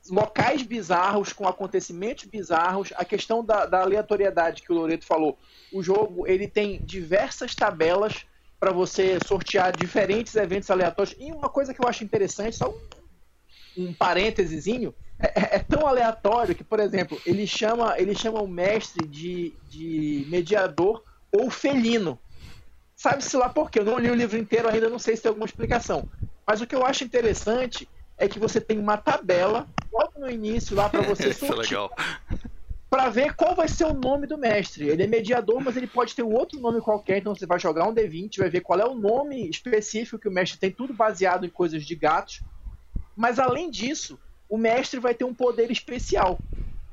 locais 0.09 0.63
bizarros, 0.63 1.33
com 1.33 1.47
acontecimentos 1.47 2.25
bizarros, 2.25 2.93
a 2.97 3.05
questão 3.05 3.45
da, 3.45 3.67
da 3.67 3.81
aleatoriedade 3.81 4.63
que 4.63 4.73
o 4.73 4.75
Loreto 4.75 5.05
falou. 5.05 5.39
O 5.73 5.83
jogo 5.83 6.27
ele 6.27 6.49
tem 6.49 6.81
diversas 6.85 7.55
tabelas 7.55 8.25
para 8.59 8.73
você 8.73 9.19
sortear 9.21 9.77
diferentes 9.77 10.35
eventos 10.35 10.71
aleatórios. 10.71 11.15
E 11.19 11.31
uma 11.33 11.49
coisa 11.49 11.75
que 11.75 11.83
eu 11.83 11.89
acho 11.89 12.05
interessante, 12.05 12.57
só 12.57 12.71
um, 12.71 13.89
um 13.89 13.93
parênteses, 13.93 14.67
é, 15.19 15.57
é, 15.57 15.59
tão 15.59 15.87
aleatório 15.87 16.55
que, 16.55 16.65
por 16.65 16.81
exemplo, 16.81 17.21
ele 17.27 17.47
chama, 17.47 17.99
ele 17.99 18.15
chama 18.15 18.41
o 18.41 18.49
mestre 18.49 19.07
de, 19.07 19.55
de 19.69 20.27
mediador 20.29 21.03
ou 21.33 21.51
felino. 21.51 22.19
Sabe-se 22.95 23.37
lá 23.37 23.49
por 23.49 23.71
quê? 23.71 23.81
Eu 23.81 23.85
não 23.85 23.99
li 23.99 24.11
o 24.11 24.15
livro 24.15 24.39
inteiro 24.39 24.69
ainda, 24.69 24.89
não 24.89 24.99
sei 24.99 25.17
se 25.17 25.23
tem 25.23 25.29
alguma 25.29 25.47
explicação. 25.47 26.09
Mas 26.47 26.61
o 26.61 26.67
que 26.67 26.75
eu 26.75 26.85
acho 26.85 27.05
interessante 27.05 27.89
é 28.19 28.29
que 28.29 28.39
você 28.39 28.61
tem 28.61 28.79
uma 28.79 28.97
tabela 28.97 29.69
logo 29.93 30.19
no 30.19 30.31
início 30.31 30.75
lá 30.75 30.89
para 30.89 31.03
você 31.03 31.33
sortear. 31.35 31.91
Para 32.89 33.09
ver 33.09 33.35
qual 33.35 33.55
vai 33.55 33.69
ser 33.69 33.85
o 33.85 33.93
nome 33.93 34.27
do 34.27 34.39
mestre. 34.39 34.89
Ele 34.89 35.03
é 35.03 35.07
mediador, 35.07 35.61
mas 35.61 35.77
ele 35.77 35.87
pode 35.87 36.15
ter 36.15 36.23
um 36.23 36.33
outro 36.33 36.59
nome 36.61 36.81
qualquer. 36.81 37.19
Então 37.19 37.35
você 37.35 37.45
vai 37.45 37.59
jogar 37.59 37.87
um 37.87 37.95
D20, 37.95 38.39
vai 38.39 38.49
ver 38.49 38.61
qual 38.61 38.79
é 38.79 38.87
o 38.87 38.95
nome 38.95 39.49
específico 39.51 40.19
que 40.19 40.29
o 40.29 40.33
mestre 40.33 40.59
tem, 40.59 40.71
tudo 40.71 40.95
baseado 40.95 41.45
em 41.45 41.51
coisas 41.51 41.85
de 41.85 41.95
gatos. 41.95 42.43
Mas 43.15 43.39
além 43.39 43.71
disso, 43.71 44.19
o 44.49 44.57
mestre 44.57 45.01
vai 45.01 45.15
ter 45.15 45.25
um 45.25 45.35
poder 45.35 45.71
especial 45.71 46.39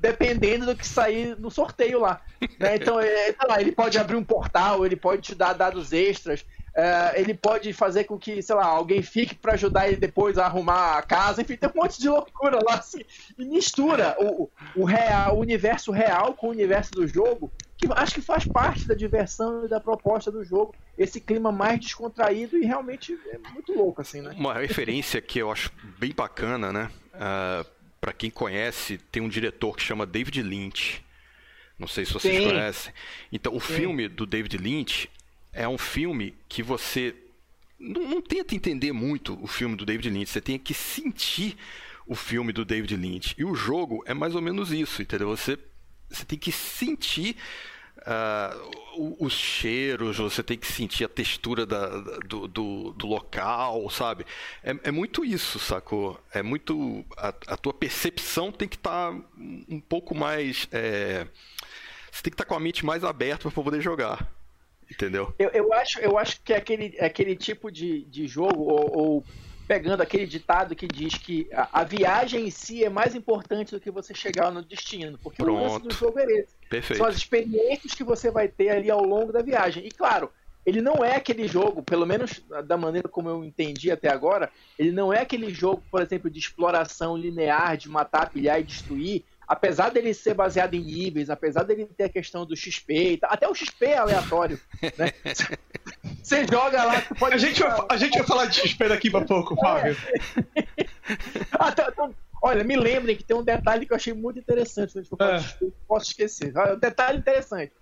dependendo 0.04 0.66
do 0.66 0.76
que 0.76 0.86
sair 0.86 1.40
no 1.40 1.50
sorteio 1.50 2.02
lá. 2.02 2.20
Né? 2.60 2.76
Então, 2.76 3.00
é, 3.00 3.32
tá 3.32 3.48
lá, 3.48 3.62
ele 3.62 3.72
pode 3.72 3.98
abrir 3.98 4.18
um 4.18 4.24
portal, 4.24 4.86
ele 4.86 4.98
pode 4.98 5.22
te 5.22 5.34
dar 5.34 5.54
dados 5.54 5.94
extras, 5.94 6.46
é, 6.76 7.20
ele 7.20 7.34
pode 7.34 7.72
fazer 7.72 8.06
com 8.06 8.18
que, 8.18 8.42
sei 8.42 8.56
lá, 8.56 8.66
alguém 8.66 9.02
fique 9.02 9.36
para 9.36 9.54
ajudar 9.54 9.88
ele 9.88 9.98
depois 9.98 10.38
a 10.38 10.46
arrumar 10.46 10.98
a 10.98 11.02
casa, 11.04 11.42
enfim, 11.42 11.56
tem 11.56 11.70
um 11.70 11.82
monte 11.82 12.00
de 12.00 12.10
loucura 12.10 12.60
lá, 12.64 12.76
assim, 12.76 13.02
e 13.38 13.46
mistura 13.46 14.16
o, 14.20 14.50
o, 14.76 14.84
real, 14.84 15.38
o 15.38 15.40
universo 15.40 15.92
real 15.92 16.34
com 16.34 16.48
o 16.48 16.52
universo 16.52 16.92
do 16.92 17.08
jogo, 17.08 17.52
que 17.78 17.88
acho 17.92 18.16
que 18.16 18.22
faz 18.22 18.46
parte 18.46 18.88
da 18.88 18.96
diversão 18.96 19.66
e 19.66 19.70
da 19.70 19.80
proposta 19.80 20.32
do 20.32 20.44
jogo, 20.44 20.74
esse 20.98 21.22
clima 21.22 21.52
mais 21.52 21.80
descontraído 21.80 22.58
e 22.58 22.66
realmente 22.66 23.18
é 23.28 23.38
muito 23.38 23.74
louco, 23.74 24.02
assim, 24.02 24.22
né? 24.22 24.34
Uma 24.36 24.56
referência 24.56 25.22
que 25.22 25.40
eu 25.40 25.52
acho 25.52 25.72
bem 26.00 26.12
bacana, 26.12 26.74
né? 26.74 26.90
Uh, 27.14 27.62
é, 27.62 27.66
para 28.02 28.14
quem 28.14 28.30
conhece, 28.30 28.98
tem 28.98 29.22
um 29.22 29.30
diretor 29.30 29.78
que 29.78 29.84
chama 29.84 30.06
David 30.06 30.42
Lynch. 30.42 31.04
Não 31.78 31.88
sei 31.88 32.06
se 32.06 32.14
vocês 32.14 32.36
Sim. 32.36 32.44
conhecem. 32.44 32.94
Então, 33.32 33.56
o 33.56 33.62
Sim. 33.62 33.74
filme 33.74 34.08
do 34.08 34.26
David 34.26 34.58
Lynch 34.58 35.10
é 35.54 35.68
um 35.68 35.78
filme 35.78 36.36
que 36.50 36.64
você 36.64 37.16
não, 37.80 38.10
não, 38.10 38.22
tenta 38.22 38.56
entender 38.56 38.92
muito 38.92 39.38
o 39.42 39.48
filme 39.48 39.76
do 39.76 39.86
David 39.86 40.10
Lynch, 40.10 40.30
você 40.30 40.42
tem 40.42 40.58
que 40.58 40.74
sentir 40.74 41.58
o 42.06 42.16
filme 42.16 42.52
do 42.52 42.66
David 42.66 42.96
Lynch. 42.96 43.36
E 43.38 43.46
o 43.46 43.56
jogo 43.56 44.04
é 44.06 44.14
mais 44.14 44.36
ou 44.36 44.42
menos 44.42 44.72
isso, 44.72 45.02
entendeu? 45.02 45.30
Você, 45.30 45.58
você 46.10 46.26
tem 46.26 46.38
que 46.38 46.52
sentir 46.52 47.36
uh, 48.00 49.16
os 49.20 49.34
cheiros, 49.34 50.18
você 50.18 50.44
tem 50.44 50.58
que 50.58 50.68
sentir 50.68 51.04
a 51.04 51.10
textura 51.10 51.66
da, 51.66 51.88
do, 52.28 52.48
do, 52.48 52.94
do, 52.94 53.08
local, 53.08 53.90
sabe? 53.90 54.26
É, 54.64 54.76
é, 54.84 54.92
muito 54.92 55.24
isso, 55.26 55.60
sacou? 55.60 56.20
É 56.34 56.42
muito. 56.42 57.06
A, 57.18 57.30
a 57.48 57.58
tua 57.58 57.74
percepção 57.74 58.52
tem 58.52 58.68
que 58.68 58.76
estar 58.76 59.12
tá 59.12 59.20
um 59.70 59.80
pouco 59.80 60.16
mais. 60.16 60.68
É, 60.72 61.28
você 62.12 62.24
tem 62.24 62.32
que 62.32 62.36
estar 62.36 62.46
tá 62.46 62.50
com 62.50 62.56
a 62.56 62.60
mente 62.60 62.86
mais 62.86 63.04
aberta 63.04 63.50
para 63.50 63.64
poder 63.64 63.82
jogar. 63.82 64.30
Entendeu? 64.94 65.34
Eu, 65.38 65.50
eu, 65.50 65.74
acho, 65.74 66.00
eu 66.00 66.18
acho 66.18 66.42
que 66.42 66.54
é 66.54 66.58
aquele, 66.58 66.94
é 66.98 67.06
aquele 67.06 67.36
tipo 67.36 67.72
de, 67.72 68.04
de 68.06 68.28
jogo, 68.28 68.64
ou, 68.64 68.98
ou 68.98 69.26
pegando 69.68 70.02
aquele 70.02 70.26
ditado 70.26 70.76
que 70.76 70.88
diz 70.88 71.16
que 71.16 71.48
a, 71.54 71.82
a, 71.82 71.84
viagem 71.84 72.48
em 72.48 72.52
si 72.52 72.84
é 72.84 72.90
mais 72.90 73.16
importante 73.16 73.72
do 73.72 73.80
que 73.80 73.90
você 73.90 74.14
chegar 74.14 74.52
no 74.52 74.64
destino. 74.64 75.18
Porque 75.22 75.42
Pronto. 75.44 75.60
o 75.60 75.64
lance 75.64 75.88
do 75.88 75.94
jogo 75.94 76.20
é 76.20 76.26
esse. 76.26 76.56
Perfeito. 76.70 76.98
São 76.98 77.08
as 77.08 77.16
experiências 77.16 77.94
que 77.94 78.04
você 78.04 78.30
vai 78.30 78.48
ter 78.48 78.70
ali 78.70 78.92
ao 78.92 79.04
longo 79.04 79.32
da 79.32 79.42
viagem. 79.42 79.86
E 79.86 79.92
claro, 79.92 80.30
ele 80.66 80.82
não 80.82 81.04
é 81.04 81.16
aquele 81.16 81.48
jogo, 81.48 81.84
pelo 81.84 82.06
menos 82.06 82.42
da 82.66 82.78
maneira 82.78 83.08
como 83.08 83.30
eu 83.30 83.44
entendi 83.44 83.92
até 83.92 84.10
agora, 84.10 84.50
ele 84.80 84.92
não 84.92 85.14
é 85.14 85.22
aquele 85.22 85.54
jogo, 85.54 85.84
por 85.92 86.02
exemplo, 86.02 86.30
de 86.30 86.40
exploração 86.40 87.18
linear, 87.18 87.76
de 87.78 87.90
matar, 87.90 88.30
pilhar 88.30 88.60
e 88.60 88.64
destruir, 88.64 89.24
apesar 89.48 89.90
dele 89.90 90.14
ser 90.14 90.34
baseado 90.34 90.74
em 90.74 90.82
níveis, 90.82 91.30
apesar 91.30 91.64
dele 91.64 91.86
ter 91.98 92.06
a 92.06 92.10
questão 92.10 92.46
do 92.46 92.56
XP, 92.56 93.20
até 93.24 93.48
o 93.48 93.56
XP 93.56 93.86
é 93.86 93.98
aleatório, 93.98 94.60
né? 94.98 95.12
Você 96.22 96.46
joga 96.48 96.84
lá, 96.84 97.02
pode. 97.20 97.36
A 97.36 97.38
gente, 97.38 97.62
vai, 97.62 97.86
a 97.90 97.98
gente 97.98 98.18
vai 98.18 98.28
falar 98.28 98.46
de 98.46 98.60
XP 98.62 98.88
daqui 98.88 99.12
pra 99.12 99.22
pouco, 99.22 99.56
Fábio. 99.56 99.98
Até, 101.52 101.86
então, 101.90 102.16
olha, 102.42 102.64
me 102.64 102.78
lembrem 102.78 103.16
que 103.16 103.24
tem 103.24 103.36
um 103.36 103.44
detalhe 103.44 103.86
que 103.86 103.92
eu 103.92 103.98
achei 103.98 104.14
muito 104.14 104.40
interessante, 104.40 104.96
né? 104.96 105.04
é. 105.20 105.68
posso 105.88 106.08
esquecer. 106.08 106.54
Um 106.58 106.80
detalhe 106.80 107.18
interessante. 107.18 107.74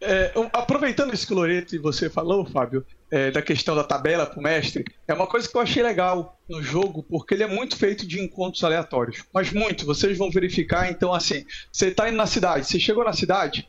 É, 0.00 0.32
aproveitando 0.52 1.14
esse 1.14 1.24
que 1.24 1.32
o 1.32 1.36
Loreto 1.36 1.76
e 1.76 1.78
você 1.78 2.10
falou, 2.10 2.44
Fábio, 2.44 2.84
é, 3.08 3.30
da 3.30 3.40
questão 3.40 3.76
da 3.76 3.84
tabela 3.84 4.26
para 4.26 4.40
o 4.40 4.42
mestre, 4.42 4.84
é 5.06 5.14
uma 5.14 5.28
coisa 5.28 5.48
que 5.48 5.56
eu 5.56 5.60
achei 5.60 5.80
legal 5.80 6.36
no 6.48 6.60
jogo, 6.60 7.04
porque 7.04 7.34
ele 7.34 7.44
é 7.44 7.46
muito 7.46 7.76
feito 7.76 8.04
de 8.04 8.20
encontros 8.20 8.64
aleatórios. 8.64 9.22
Mas 9.32 9.52
muito, 9.52 9.86
vocês 9.86 10.18
vão 10.18 10.28
verificar, 10.28 10.90
então 10.90 11.14
assim, 11.14 11.44
você 11.70 11.88
está 11.88 12.08
indo 12.08 12.16
na 12.16 12.26
cidade, 12.26 12.66
você 12.66 12.80
chegou 12.80 13.04
na 13.04 13.12
cidade, 13.12 13.68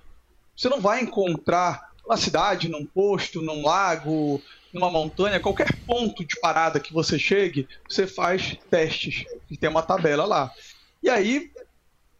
você 0.57 0.69
não 0.69 0.81
vai 0.81 1.01
encontrar 1.01 1.91
na 2.07 2.17
cidade, 2.17 2.67
num 2.67 2.85
posto, 2.85 3.41
num 3.41 3.63
lago, 3.63 4.41
numa 4.73 4.89
montanha, 4.89 5.39
qualquer 5.39 5.71
ponto 5.85 6.25
de 6.25 6.39
parada 6.39 6.79
que 6.79 6.91
você 6.91 7.19
chegue, 7.19 7.67
você 7.87 8.07
faz 8.07 8.57
testes 8.71 9.23
e 9.49 9.55
tem 9.55 9.69
uma 9.69 9.83
tabela 9.83 10.25
lá. 10.25 10.51
E 11.01 11.09
aí 11.09 11.51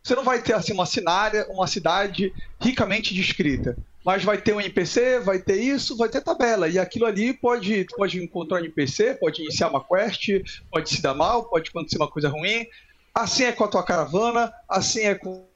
você 0.03 0.15
não 0.15 0.23
vai 0.23 0.41
ter 0.41 0.53
assim 0.53 0.73
uma 0.73 0.85
cenária, 0.85 1.47
uma 1.49 1.65
cidade 1.65 2.33
ricamente 2.59 3.13
descrita, 3.13 3.77
mas 4.05 4.21
vai 4.21 4.37
ter 4.37 4.53
um 4.53 4.59
NPC, 4.59 5.21
vai 5.21 5.39
ter 5.39 5.55
isso, 5.55 5.95
vai 5.95 6.09
ter 6.09 6.21
tabela 6.21 6.67
e 6.67 6.77
aquilo 6.77 7.05
ali 7.05 7.33
pode 7.33 7.85
pode 7.95 8.21
encontrar 8.21 8.57
um 8.57 8.59
NPC, 8.59 9.15
pode 9.15 9.41
iniciar 9.41 9.69
uma 9.69 9.81
quest, 9.81 10.27
pode 10.69 10.89
se 10.89 11.01
dar 11.01 11.13
mal, 11.13 11.45
pode 11.45 11.69
acontecer 11.69 11.95
uma 11.95 12.09
coisa 12.09 12.27
ruim. 12.27 12.67
Assim 13.15 13.45
é 13.45 13.53
com 13.53 13.63
a 13.63 13.67
tua 13.67 13.83
caravana, 13.83 14.51
assim 14.67 15.01
é 15.01 15.15
com 15.15 15.47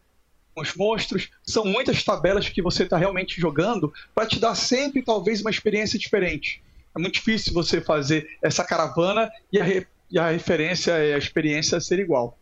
os 0.56 0.74
monstros. 0.76 1.30
São 1.44 1.66
muitas 1.66 2.02
tabelas 2.04 2.48
que 2.48 2.62
você 2.62 2.84
está 2.84 2.96
realmente 2.96 3.42
jogando 3.42 3.92
para 4.16 4.28
te 4.28 4.40
dar 4.40 4.56
sempre 4.56 5.04
talvez 5.04 5.42
uma 5.42 5.52
experiência 5.52 6.00
diferente. 6.00 6.64
É 6.96 7.00
muito 7.00 7.16
difícil 7.16 7.54
você 7.54 7.82
fazer 7.82 8.38
essa 8.42 8.64
caravana 8.64 9.30
e 9.52 9.60
a, 9.60 9.64
re, 9.64 9.86
e 10.10 10.18
a 10.18 10.30
referência 10.30 10.92
e 11.04 11.14
a 11.14 11.18
experiência 11.18 11.82
ser 11.82 12.00
igual. 12.00 12.40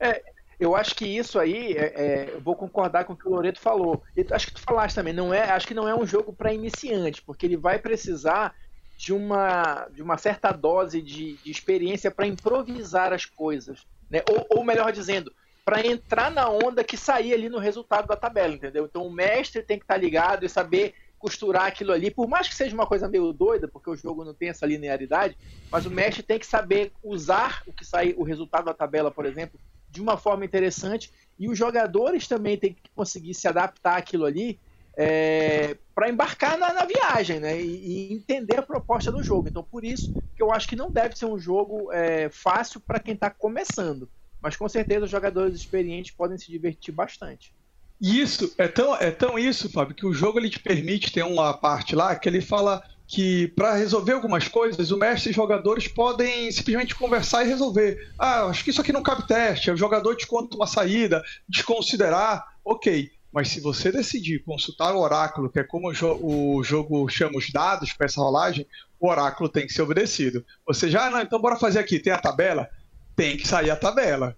É, 0.00 0.22
eu 0.58 0.74
acho 0.74 0.94
que 0.94 1.06
isso 1.06 1.38
aí, 1.38 1.72
é, 1.72 1.92
é, 1.94 2.30
eu 2.34 2.40
vou 2.40 2.56
concordar 2.56 3.04
com 3.04 3.12
o 3.12 3.16
que 3.16 3.28
o 3.28 3.30
Loreto 3.30 3.60
falou. 3.60 4.02
E 4.16 4.26
acho 4.30 4.48
que 4.48 4.54
tu 4.54 4.60
falaste 4.60 4.96
também, 4.96 5.12
não 5.12 5.32
é, 5.32 5.50
acho 5.50 5.66
que 5.66 5.74
não 5.74 5.88
é 5.88 5.94
um 5.94 6.06
jogo 6.06 6.32
para 6.32 6.52
iniciante, 6.52 7.22
porque 7.22 7.46
ele 7.46 7.56
vai 7.56 7.78
precisar 7.78 8.54
de 8.96 9.12
uma, 9.12 9.86
de 9.92 10.02
uma 10.02 10.18
certa 10.18 10.50
dose 10.50 11.00
de, 11.00 11.36
de 11.36 11.50
experiência 11.50 12.10
para 12.10 12.26
improvisar 12.26 13.12
as 13.12 13.24
coisas. 13.24 13.86
Né? 14.10 14.22
Ou, 14.28 14.58
ou 14.58 14.64
melhor 14.64 14.90
dizendo, 14.90 15.32
para 15.64 15.86
entrar 15.86 16.30
na 16.30 16.48
onda 16.48 16.82
que 16.82 16.96
sair 16.96 17.32
ali 17.32 17.48
no 17.48 17.58
resultado 17.58 18.08
da 18.08 18.16
tabela, 18.16 18.54
entendeu? 18.54 18.86
Então 18.86 19.06
o 19.06 19.12
mestre 19.12 19.62
tem 19.62 19.78
que 19.78 19.84
estar 19.84 19.94
tá 19.94 20.00
ligado 20.00 20.44
e 20.44 20.48
saber 20.48 20.94
costurar 21.18 21.66
aquilo 21.66 21.92
ali, 21.92 22.10
por 22.10 22.28
mais 22.28 22.48
que 22.48 22.54
seja 22.54 22.74
uma 22.74 22.86
coisa 22.86 23.08
meio 23.08 23.32
doida, 23.32 23.68
porque 23.68 23.90
o 23.90 23.96
jogo 23.96 24.24
não 24.24 24.32
tem 24.32 24.48
essa 24.48 24.64
linearidade, 24.64 25.36
mas 25.70 25.84
o 25.84 25.90
mestre 25.90 26.22
tem 26.22 26.38
que 26.38 26.46
saber 26.46 26.92
usar 27.02 27.62
o 27.66 27.72
que 27.72 27.84
sai, 27.84 28.14
o 28.16 28.22
resultado 28.22 28.66
da 28.66 28.74
tabela, 28.74 29.10
por 29.10 29.26
exemplo, 29.26 29.60
de 29.90 30.00
uma 30.00 30.16
forma 30.16 30.44
interessante, 30.44 31.10
e 31.38 31.48
os 31.48 31.56
jogadores 31.56 32.26
também 32.26 32.56
têm 32.56 32.74
que 32.74 32.90
conseguir 32.94 33.34
se 33.34 33.46
adaptar 33.46 33.96
àquilo 33.96 34.24
ali 34.24 34.58
é, 34.96 35.76
para 35.94 36.10
embarcar 36.10 36.58
na, 36.58 36.72
na, 36.72 36.84
viagem 36.84 37.38
né? 37.38 37.62
E, 37.62 38.10
e, 38.10 38.14
entender 38.14 38.58
a 38.58 38.62
proposta 38.62 39.12
do 39.12 39.22
jogo. 39.22 39.48
Então, 39.48 39.62
por 39.62 39.84
isso 39.84 40.12
que 40.34 40.42
eu 40.42 40.52
acho 40.52 40.66
que 40.66 40.74
não 40.74 40.90
deve 40.90 41.16
ser 41.16 41.26
um 41.26 41.38
jogo 41.38 41.92
é, 41.92 42.28
fácil 42.28 42.80
para 42.80 42.98
quem 42.98 43.14
está 43.14 43.30
começando. 43.30 44.10
Mas 44.42 44.56
com 44.56 44.68
certeza 44.68 45.04
os 45.04 45.10
jogadores 45.10 45.54
experientes 45.54 46.10
podem 46.10 46.36
se 46.36 46.50
divertir 46.50 46.92
bastante. 46.92 47.54
Isso, 48.00 48.52
é 48.58 48.66
tão, 48.66 48.94
é 48.96 49.10
tão 49.10 49.38
isso, 49.38 49.70
Fábio, 49.70 49.94
que 49.94 50.06
o 50.06 50.12
jogo 50.12 50.38
ele 50.38 50.50
te 50.50 50.60
permite 50.60 51.12
ter 51.12 51.22
uma 51.24 51.52
parte 51.54 51.94
lá 51.94 52.14
que 52.16 52.28
ele 52.28 52.40
fala 52.40 52.82
que 53.08 53.48
para 53.48 53.72
resolver 53.72 54.12
algumas 54.12 54.48
coisas, 54.48 54.90
o 54.90 54.98
mestre 54.98 55.30
e 55.30 55.32
os 55.32 55.36
jogadores 55.36 55.88
podem 55.88 56.52
simplesmente 56.52 56.94
conversar 56.94 57.42
e 57.42 57.48
resolver. 57.48 58.12
Ah, 58.18 58.44
acho 58.44 58.62
que 58.62 58.68
isso 58.68 58.82
aqui 58.82 58.92
não 58.92 59.02
cabe 59.02 59.26
teste, 59.26 59.70
o 59.70 59.76
jogador 59.76 60.14
te 60.14 60.26
conta 60.26 60.54
uma 60.54 60.66
saída, 60.66 61.24
desconsiderar, 61.48 62.46
ok. 62.62 63.10
Mas 63.32 63.48
se 63.48 63.60
você 63.60 63.90
decidir 63.90 64.44
consultar 64.44 64.94
o 64.94 65.00
oráculo, 65.00 65.48
que 65.48 65.58
é 65.58 65.64
como 65.64 65.88
o, 65.88 65.94
jo 65.94 66.18
o 66.20 66.62
jogo 66.62 67.08
chama 67.08 67.38
os 67.38 67.50
dados 67.50 67.94
para 67.94 68.04
essa 68.04 68.20
rolagem, 68.20 68.66
o 69.00 69.08
oráculo 69.08 69.48
tem 69.48 69.66
que 69.66 69.72
ser 69.72 69.82
obedecido. 69.82 70.44
Você 70.66 70.90
já, 70.90 71.06
ah, 71.06 71.10
não, 71.10 71.22
então 71.22 71.40
bora 71.40 71.56
fazer 71.56 71.78
aqui, 71.78 71.98
tem 71.98 72.12
a 72.12 72.18
tabela? 72.18 72.68
Tem 73.16 73.38
que 73.38 73.48
sair 73.48 73.70
a 73.70 73.76
tabela. 73.76 74.36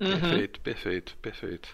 Uhum. 0.00 0.20
Perfeito, 0.20 0.60
perfeito, 0.60 1.16
perfeito. 1.20 1.68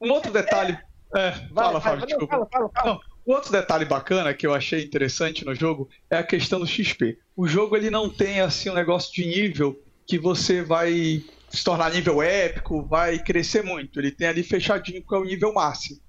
Um 0.00 0.10
outro 0.12 0.30
detalhe. 0.30 0.78
É, 1.16 1.32
fala, 1.52 1.80
Fábio, 1.80 2.06
desculpa. 2.06 2.32
Fala, 2.32 2.48
fala, 2.52 2.68
fala. 2.68 2.92
Não, 2.92 3.00
um 3.26 3.32
outro 3.32 3.50
detalhe 3.50 3.84
bacana 3.84 4.32
que 4.32 4.46
eu 4.46 4.54
achei 4.54 4.84
interessante 4.84 5.44
no 5.44 5.54
jogo 5.54 5.88
é 6.08 6.16
a 6.16 6.22
questão 6.22 6.60
do 6.60 6.66
XP. 6.66 7.18
O 7.36 7.48
jogo 7.48 7.76
ele 7.76 7.90
não 7.90 8.08
tem 8.08 8.40
assim 8.40 8.70
um 8.70 8.74
negócio 8.74 9.12
de 9.12 9.26
nível 9.26 9.82
que 10.06 10.16
você 10.16 10.62
vai 10.62 11.24
se 11.50 11.64
tornar 11.64 11.92
nível 11.92 12.22
épico, 12.22 12.84
vai 12.84 13.18
crescer 13.18 13.64
muito. 13.64 13.98
Ele 13.98 14.12
tem 14.12 14.28
ali 14.28 14.44
fechadinho 14.44 15.02
que 15.02 15.14
é 15.14 15.18
o 15.18 15.24
nível 15.24 15.52
máximo. 15.52 16.00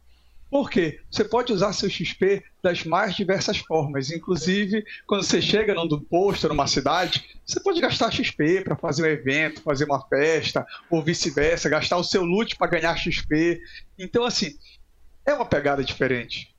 Por 0.50 0.70
quê? 0.70 1.02
Você 1.12 1.26
pode 1.26 1.52
usar 1.52 1.74
seu 1.74 1.90
XP 1.90 2.42
das 2.64 2.84
mais 2.86 3.16
diversas 3.16 3.58
formas. 3.58 4.12
Inclusive, 4.12 4.86
quando 5.06 5.24
você 5.24 5.42
chega 5.42 5.74
num 5.74 5.88
posto, 6.00 6.48
numa 6.48 6.68
cidade, 6.68 7.26
você 7.46 7.60
pode 7.60 7.82
gastar 7.82 8.12
XP 8.12 8.62
para 8.62 8.78
fazer 8.78 9.04
um 9.04 9.08
evento, 9.08 9.62
fazer 9.62 9.86
uma 9.86 10.08
festa, 10.08 10.66
ou 10.90 11.02
vice-versa, 11.02 11.68
gastar 11.68 11.98
o 11.98 12.04
seu 12.04 12.24
loot 12.24 12.56
para 12.56 12.68
ganhar 12.68 12.96
XP. 12.96 13.60
Então, 14.00 14.24
assim, 14.24 14.56
é 15.26 15.34
uma 15.34 15.46
pegada 15.46 15.84
diferente. 15.84 16.56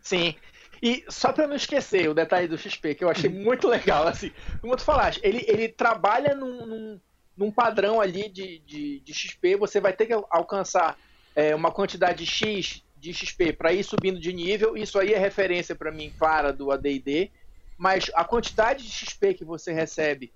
Sim. 0.00 0.34
E 0.82 1.04
só 1.08 1.32
para 1.32 1.46
não 1.46 1.56
esquecer 1.56 2.08
o 2.08 2.14
detalhe 2.14 2.46
do 2.46 2.56
XP, 2.56 2.94
que 2.94 3.04
eu 3.04 3.10
achei 3.10 3.28
muito 3.28 3.66
legal, 3.66 4.06
assim, 4.06 4.30
como 4.60 4.76
tu 4.76 4.82
falaste, 4.82 5.20
ele, 5.24 5.44
ele 5.48 5.68
trabalha 5.68 6.34
num, 6.34 6.66
num, 6.66 7.00
num 7.36 7.50
padrão 7.50 8.00
ali 8.00 8.28
de, 8.28 8.60
de, 8.60 9.00
de, 9.00 9.14
XP, 9.14 9.56
você 9.56 9.80
vai 9.80 9.92
ter 9.92 10.06
que 10.06 10.12
alcançar 10.30 10.96
é, 11.34 11.54
uma 11.54 11.72
quantidade 11.72 12.24
X 12.24 12.84
de 12.96 13.12
XP 13.12 13.52
para 13.52 13.72
ir 13.72 13.84
subindo 13.84 14.20
de 14.20 14.32
nível, 14.32 14.76
isso 14.76 14.98
aí 14.98 15.12
é 15.12 15.18
referência 15.18 15.74
para 15.74 15.90
mim 15.90 16.12
clara 16.16 16.52
do 16.52 16.70
AD&D, 16.70 17.30
mas 17.76 18.10
a 18.14 18.24
quantidade 18.24 18.84
de 18.84 18.90
XP 18.90 19.34
que 19.34 19.44
você 19.44 19.72
recebe 19.72 20.32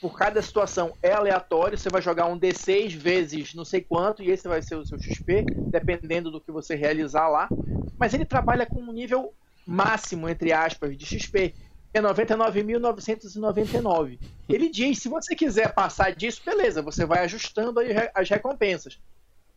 por 0.00 0.18
cada 0.18 0.42
situação 0.42 0.96
é 1.00 1.12
aleatório, 1.12 1.78
você 1.78 1.88
vai 1.88 2.02
jogar 2.02 2.26
um 2.26 2.36
D6 2.38 2.96
vezes 2.96 3.54
não 3.54 3.64
sei 3.64 3.82
quanto, 3.82 4.20
e 4.20 4.30
esse 4.30 4.48
vai 4.48 4.60
ser 4.60 4.74
o 4.74 4.84
seu 4.84 4.98
XP, 4.98 5.44
dependendo 5.70 6.28
do 6.28 6.40
que 6.40 6.50
você 6.50 6.74
realizar 6.74 7.28
lá. 7.28 7.48
Mas 8.02 8.12
ele 8.14 8.24
trabalha 8.24 8.66
com 8.66 8.80
um 8.80 8.92
nível 8.92 9.32
máximo, 9.64 10.28
entre 10.28 10.52
aspas, 10.52 10.98
de 10.98 11.06
XP. 11.06 11.54
É 11.94 12.02
99.999. 12.02 14.18
Ele 14.48 14.68
diz, 14.68 14.98
se 14.98 15.08
você 15.08 15.36
quiser 15.36 15.72
passar 15.72 16.12
disso, 16.12 16.42
beleza, 16.44 16.82
você 16.82 17.06
vai 17.06 17.22
ajustando 17.22 17.78
as 18.12 18.28
recompensas. 18.28 18.98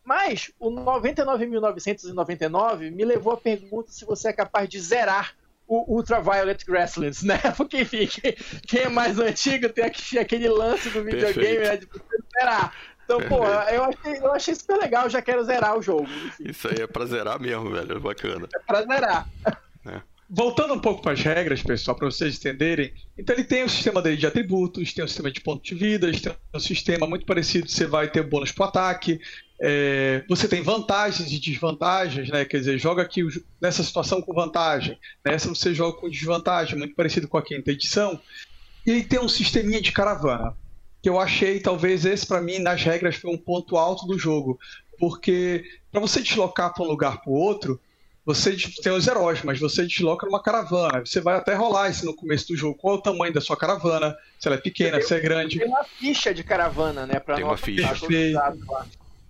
Mas 0.04 0.52
o 0.60 0.70
99.999 0.70 2.92
me 2.92 3.04
levou 3.04 3.32
à 3.32 3.36
pergunta 3.36 3.90
se 3.90 4.04
você 4.04 4.28
é 4.28 4.32
capaz 4.32 4.68
de 4.68 4.78
zerar 4.78 5.34
o 5.66 5.96
Ultraviolet 5.96 6.64
Grasslands, 6.64 7.24
né? 7.24 7.40
Porque, 7.58 7.80
enfim, 7.80 8.08
quem, 8.64 8.82
é 8.82 8.88
mais 8.88 9.18
antigo 9.18 9.68
tem 9.70 9.86
aquele 10.20 10.48
lance 10.48 10.88
do 10.90 11.02
videogame 11.02 11.64
né, 11.64 11.78
de 11.78 11.86
você 11.86 12.22
zerar. 12.38 12.72
Então, 13.06 13.20
pô, 13.22 13.44
eu 13.72 13.84
achei, 13.84 14.18
eu 14.18 14.32
achei 14.32 14.54
super 14.54 14.78
legal, 14.78 15.08
já 15.08 15.22
quero 15.22 15.42
zerar 15.44 15.78
o 15.78 15.82
jogo. 15.82 16.08
Isso 16.38 16.68
aí 16.68 16.82
é 16.82 16.86
pra 16.86 17.06
zerar 17.06 17.40
mesmo, 17.40 17.70
velho. 17.70 18.00
Bacana. 18.00 18.46
É 18.54 18.58
pra 18.58 18.82
zerar. 18.82 19.28
É. 19.86 20.02
Voltando 20.28 20.74
um 20.74 20.80
pouco 20.80 21.02
para 21.02 21.12
as 21.12 21.20
regras, 21.20 21.62
pessoal, 21.62 21.96
para 21.96 22.10
vocês 22.10 22.36
entenderem. 22.36 22.92
Então 23.16 23.34
ele 23.34 23.44
tem 23.44 23.62
o 23.62 23.68
sistema 23.68 24.02
dele 24.02 24.16
de 24.16 24.26
atributos, 24.26 24.92
tem 24.92 25.04
o 25.04 25.08
sistema 25.08 25.30
de 25.30 25.40
ponto 25.40 25.62
de 25.62 25.74
vida, 25.76 26.10
tem 26.10 26.32
um 26.52 26.58
sistema 26.58 27.06
muito 27.06 27.24
parecido, 27.24 27.70
você 27.70 27.86
vai 27.86 28.10
ter 28.10 28.24
bônus 28.24 28.50
para 28.50 28.66
ataque, 28.66 29.20
é, 29.60 30.24
você 30.28 30.48
tem 30.48 30.62
vantagens 30.62 31.32
e 31.32 31.38
desvantagens, 31.38 32.28
né? 32.28 32.44
Quer 32.44 32.58
dizer, 32.58 32.76
joga 32.76 33.02
aqui 33.02 33.24
nessa 33.60 33.84
situação 33.84 34.20
com 34.20 34.34
vantagem, 34.34 34.98
nessa 35.24 35.48
você 35.48 35.72
joga 35.72 35.96
com 35.96 36.10
desvantagem, 36.10 36.76
muito 36.76 36.96
parecido 36.96 37.28
com 37.28 37.38
a 37.38 37.42
quinta 37.42 37.70
edição. 37.70 38.20
E 38.84 38.90
ele 38.90 39.04
tem 39.04 39.20
um 39.20 39.28
sisteminha 39.28 39.80
de 39.80 39.92
caravana, 39.92 40.56
que 41.02 41.08
eu 41.08 41.20
achei, 41.20 41.60
talvez 41.60 42.04
esse 42.04 42.26
para 42.26 42.40
mim, 42.40 42.58
nas 42.58 42.82
regras, 42.82 43.16
foi 43.16 43.30
um 43.30 43.38
ponto 43.38 43.76
alto 43.76 44.06
do 44.06 44.18
jogo. 44.18 44.58
Porque 44.98 45.64
para 45.90 46.00
você 46.00 46.20
deslocar 46.20 46.72
para 46.72 46.84
um 46.84 46.88
lugar 46.88 47.20
para 47.22 47.30
o 47.30 47.34
outro, 47.34 47.80
você 48.26 48.56
tem 48.82 48.92
os 48.92 49.06
heróis, 49.06 49.42
mas 49.44 49.60
você 49.60 49.86
desloca 49.86 50.26
numa 50.26 50.42
caravana. 50.42 50.98
Você 51.06 51.20
vai 51.20 51.36
até 51.36 51.54
rolar 51.54 51.90
isso 51.90 52.04
no 52.04 52.12
começo 52.12 52.48
do 52.48 52.56
jogo. 52.56 52.76
Qual 52.76 52.96
é 52.96 52.98
o 52.98 53.00
tamanho 53.00 53.32
da 53.32 53.40
sua 53.40 53.56
caravana? 53.56 54.16
Se 54.40 54.48
ela 54.48 54.56
é 54.56 54.60
pequena, 54.60 55.00
se 55.00 55.14
é 55.14 55.20
grande. 55.20 55.60
Tem 55.60 55.68
uma 55.68 55.84
ficha 55.84 56.34
de 56.34 56.42
caravana, 56.42 57.06
né? 57.06 57.20
Pra 57.20 57.36
tem 57.36 57.44
uma 57.44 57.56
ficha. 57.56 57.94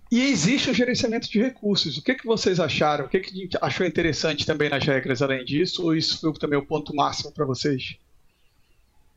E 0.09 0.23
existe 0.23 0.71
o 0.71 0.73
gerenciamento 0.73 1.29
de 1.29 1.39
recursos. 1.39 1.97
O 1.97 2.01
que, 2.01 2.15
que 2.15 2.25
vocês 2.25 2.59
acharam? 2.59 3.05
O 3.05 3.09
que, 3.09 3.19
que 3.19 3.49
achou 3.61 3.85
interessante 3.85 4.45
também 4.45 4.69
nas 4.69 4.83
regras 4.83 5.21
além 5.21 5.45
disso? 5.45 5.83
Ou 5.83 5.95
isso 5.95 6.19
foi 6.19 6.33
também 6.33 6.57
o 6.57 6.65
ponto 6.65 6.95
máximo 6.95 7.31
para 7.31 7.45
vocês? 7.45 7.97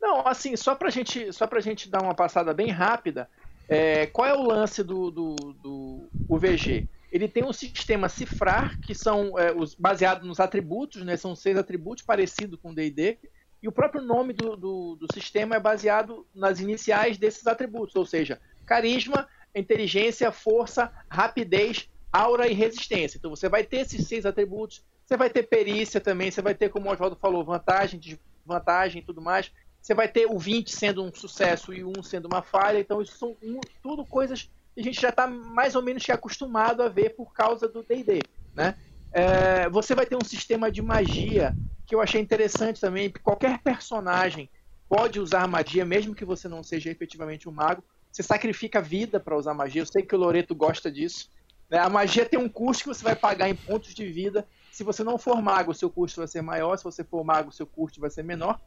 Não, 0.01 0.27
assim, 0.27 0.57
só 0.57 0.75
pra 0.75 0.91
gente, 0.91 1.33
só 1.33 1.47
pra 1.47 1.61
gente 1.61 1.89
dar 1.89 2.03
uma 2.03 2.15
passada 2.15 2.55
bem 2.55 2.69
rápida, 2.71 3.29
é, 3.69 4.07
qual 4.07 4.27
é 4.27 4.35
o 4.35 4.43
lance 4.43 4.83
do, 4.83 5.11
do, 5.11 5.35
do 5.63 6.09
UVG? 6.29 6.89
Ele 7.13 7.29
tem 7.29 7.45
um 7.45 7.53
sistema 7.53 8.09
cifrar, 8.09 8.79
que 8.81 8.95
são 8.95 9.39
é, 9.39 9.53
os, 9.53 9.75
baseado 9.75 10.27
nos 10.27 10.41
atributos, 10.41 11.05
né? 11.05 11.17
São 11.17 11.35
seis 11.37 11.57
atributos 11.57 12.05
parecidos 12.05 12.59
com 12.61 12.71
o 12.71 12.75
D&D, 12.75 13.19
e 13.63 13.69
o 13.69 13.73
próprio 13.73 14.01
nome 14.01 14.33
do, 14.33 14.57
do, 14.57 14.97
do, 14.97 15.07
sistema 15.13 15.57
é 15.57 15.61
baseado 15.61 16.27
nas 16.35 16.61
iniciais 16.61 17.19
desses 17.19 17.47
atributos, 17.47 17.95
ou 17.95 18.07
seja, 18.07 18.41
carisma, 18.65 19.29
inteligência, 19.55 20.33
força, 20.33 20.91
rapidez, 21.09 21.89
aura 22.11 22.49
e 22.49 22.55
resistência. 22.55 23.19
Então 23.19 23.31
você 23.31 23.49
vai 23.49 23.63
ter 23.63 23.79
esses 23.79 24.07
seis 24.07 24.25
atributos, 24.25 24.83
você 25.05 25.17
vai 25.17 25.29
ter 25.29 25.43
perícia 25.43 26.01
também, 26.01 26.31
você 26.31 26.41
vai 26.41 26.55
ter, 26.55 26.71
como 26.71 26.89
o 26.89 26.93
Oswaldo 26.93 27.17
falou, 27.17 27.45
vantagem, 27.45 28.01
desvantagem 28.01 29.03
e 29.03 29.05
tudo 29.05 29.21
mais. 29.21 29.53
Você 29.81 29.95
vai 29.95 30.09
ter 30.09 30.27
o 30.27 30.39
20 30.39 30.71
sendo 30.71 31.03
um 31.03 31.13
sucesso 31.13 31.73
e 31.73 31.83
o 31.83 31.93
1 31.99 32.03
sendo 32.03 32.27
uma 32.27 32.43
falha. 32.43 32.79
Então 32.79 33.01
isso 33.01 33.17
são 33.17 33.37
um, 33.43 33.61
tudo 33.83 34.05
coisas 34.05 34.49
a 34.79 34.83
gente 34.83 35.01
já 35.01 35.09
está 35.11 35.27
mais 35.27 35.75
ou 35.75 35.83
menos 35.83 36.09
acostumado 36.09 36.83
a 36.83 36.89
ver 36.89 37.11
por 37.11 37.33
causa 37.33 37.69
do 37.69 37.83
D&D, 37.83 38.21
né? 38.55 38.77
É, 39.13 39.69
você 39.69 39.95
vai 39.95 40.07
ter 40.07 40.17
um 40.17 40.25
sistema 40.25 40.71
de 40.71 40.81
magia 40.81 41.57
que 41.85 41.95
eu 41.95 42.01
achei 42.01 42.21
interessante 42.21 42.81
também. 42.81 43.13
Qualquer 43.23 43.59
personagem 43.59 44.49
pode 44.89 45.19
usar 45.19 45.47
magia, 45.49 45.85
mesmo 45.85 46.15
que 46.15 46.25
você 46.25 46.49
não 46.49 46.63
seja 46.63 46.91
efetivamente 46.91 47.49
um 47.49 47.53
mago. 47.53 47.83
Você 48.11 48.23
sacrifica 48.23 48.81
vida 48.81 49.19
para 49.19 49.37
usar 49.37 49.53
magia. 49.53 49.83
Eu 49.83 49.87
sei 49.87 50.03
que 50.03 50.15
o 50.15 50.19
Loreto 50.19 50.55
gosta 50.55 50.91
disso. 50.91 51.29
Né? 51.69 51.79
A 51.79 51.89
magia 51.89 52.25
tem 52.25 52.39
um 52.39 52.49
custo 52.49 52.85
que 52.85 52.89
você 52.89 53.03
vai 53.03 53.17
pagar 53.17 53.49
em 53.49 53.57
pontos 53.57 53.93
de 53.93 54.07
vida. 54.07 54.47
Se 54.71 54.85
você 54.85 55.03
não 55.03 55.19
for 55.19 55.43
mago, 55.43 55.75
seu 55.75 55.91
custo 55.91 56.21
vai 56.21 56.29
ser 56.29 56.43
maior. 56.43 56.77
Se 56.77 56.85
você 56.85 57.03
for 57.03 57.25
mago, 57.25 57.51
seu 57.51 57.67
custo 57.67 58.01
vai 58.01 58.11
ser 58.11 58.23
menor. 58.23 58.61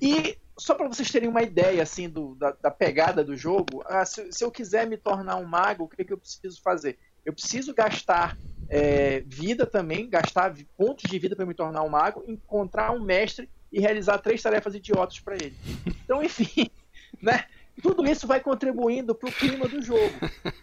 E 0.00 0.38
só 0.60 0.74
para 0.74 0.88
vocês 0.88 1.10
terem 1.10 1.28
uma 1.28 1.42
ideia 1.42 1.82
assim 1.82 2.08
do, 2.08 2.34
da, 2.34 2.52
da 2.52 2.70
pegada 2.70 3.24
do 3.24 3.34
jogo, 3.34 3.82
ah, 3.86 4.04
se, 4.04 4.30
se, 4.30 4.44
eu 4.44 4.50
quiser 4.50 4.86
me 4.86 4.96
tornar 4.96 5.36
um 5.36 5.44
mago, 5.44 5.84
o 5.84 5.88
que, 5.88 6.04
que 6.04 6.12
eu 6.12 6.18
preciso 6.18 6.60
fazer? 6.62 6.98
Eu 7.24 7.32
preciso 7.32 7.74
gastar 7.74 8.36
é, 8.68 9.20
vida 9.26 9.66
também, 9.66 10.08
gastar 10.08 10.54
pontos 10.76 11.10
de 11.10 11.18
vida 11.18 11.34
para 11.34 11.46
me 11.46 11.54
tornar 11.54 11.82
um 11.82 11.88
mago, 11.88 12.22
encontrar 12.26 12.92
um 12.92 13.00
mestre 13.00 13.48
e 13.72 13.80
realizar 13.80 14.18
três 14.18 14.42
tarefas 14.42 14.74
idiotas 14.74 15.18
para 15.20 15.34
ele. 15.34 15.56
Então, 15.86 16.22
enfim, 16.24 16.70
né? 17.20 17.44
Tudo 17.82 18.06
isso 18.06 18.26
vai 18.26 18.40
contribuindo 18.40 19.14
para 19.14 19.30
o 19.30 19.32
clima 19.32 19.66
do 19.66 19.80
jogo. 19.80 20.14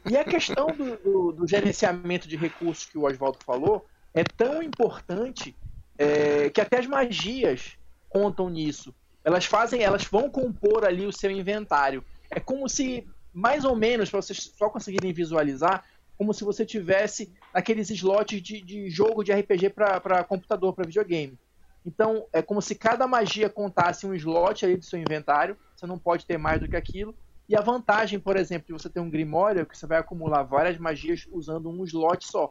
E 0.08 0.16
a 0.16 0.24
questão 0.24 0.68
do, 0.68 0.98
do, 0.98 1.32
do, 1.32 1.48
gerenciamento 1.48 2.28
de 2.28 2.38
recursos 2.38 2.86
que 2.86 2.98
o 2.98 3.06
Oswaldo 3.06 3.40
falou 3.44 3.86
é 4.14 4.24
tão 4.24 4.62
importante 4.62 5.56
é, 5.98 6.52
que 6.52 6.62
até 6.62 6.78
as 6.78 6.86
magias 6.86 7.76
contam 8.08 8.50
nisso 8.50 8.94
elas 9.28 9.44
fazem, 9.44 9.84
elas 9.84 10.06
vão 10.06 10.30
compor 10.30 10.86
ali 10.86 11.06
o 11.06 11.12
seu 11.12 11.30
inventário. 11.30 12.02
É 12.32 12.40
como 12.40 12.70
se, 12.70 13.06
mais 13.34 13.66
ou 13.66 13.76
menos, 13.76 14.10
para 14.10 14.22
vocês 14.22 14.54
só 14.58 14.70
conseguirem 14.70 15.12
visualizar, 15.12 15.84
como 16.18 16.34
se 16.34 16.46
você 16.46 16.66
tivesse 16.66 17.34
aqueles 17.54 17.90
slots 17.90 18.42
de, 18.42 18.62
de 18.62 18.90
jogo 18.90 19.26
de 19.26 19.34
RPG 19.34 19.72
para 19.72 20.24
computador, 20.24 20.74
para 20.74 20.86
videogame. 20.86 21.38
Então, 21.86 22.26
é 22.32 22.42
como 22.42 22.62
se 22.62 22.74
cada 22.74 23.06
magia 23.06 23.50
contasse 23.50 24.08
um 24.08 24.14
slot 24.14 24.66
aí 24.66 24.78
do 24.78 24.86
seu 24.86 24.98
inventário, 24.98 25.58
você 25.76 25.86
não 25.86 26.00
pode 26.00 26.26
ter 26.26 26.38
mais 26.38 26.62
do 26.62 26.68
que 26.70 26.78
aquilo. 26.78 27.14
E 27.50 27.56
a 27.58 27.60
vantagem, 27.60 28.22
por 28.22 28.38
exemplo, 28.38 28.68
de 28.68 28.82
você 28.82 28.90
ter 28.90 29.02
um 29.02 29.10
Grimório 29.10 29.60
é 29.60 29.66
que 29.66 29.78
você 29.78 29.86
vai 29.86 29.98
acumular 29.98 30.44
várias 30.44 30.78
magias 30.78 31.28
usando 31.34 31.70
um 31.70 31.84
slot 31.84 32.26
só. 32.26 32.50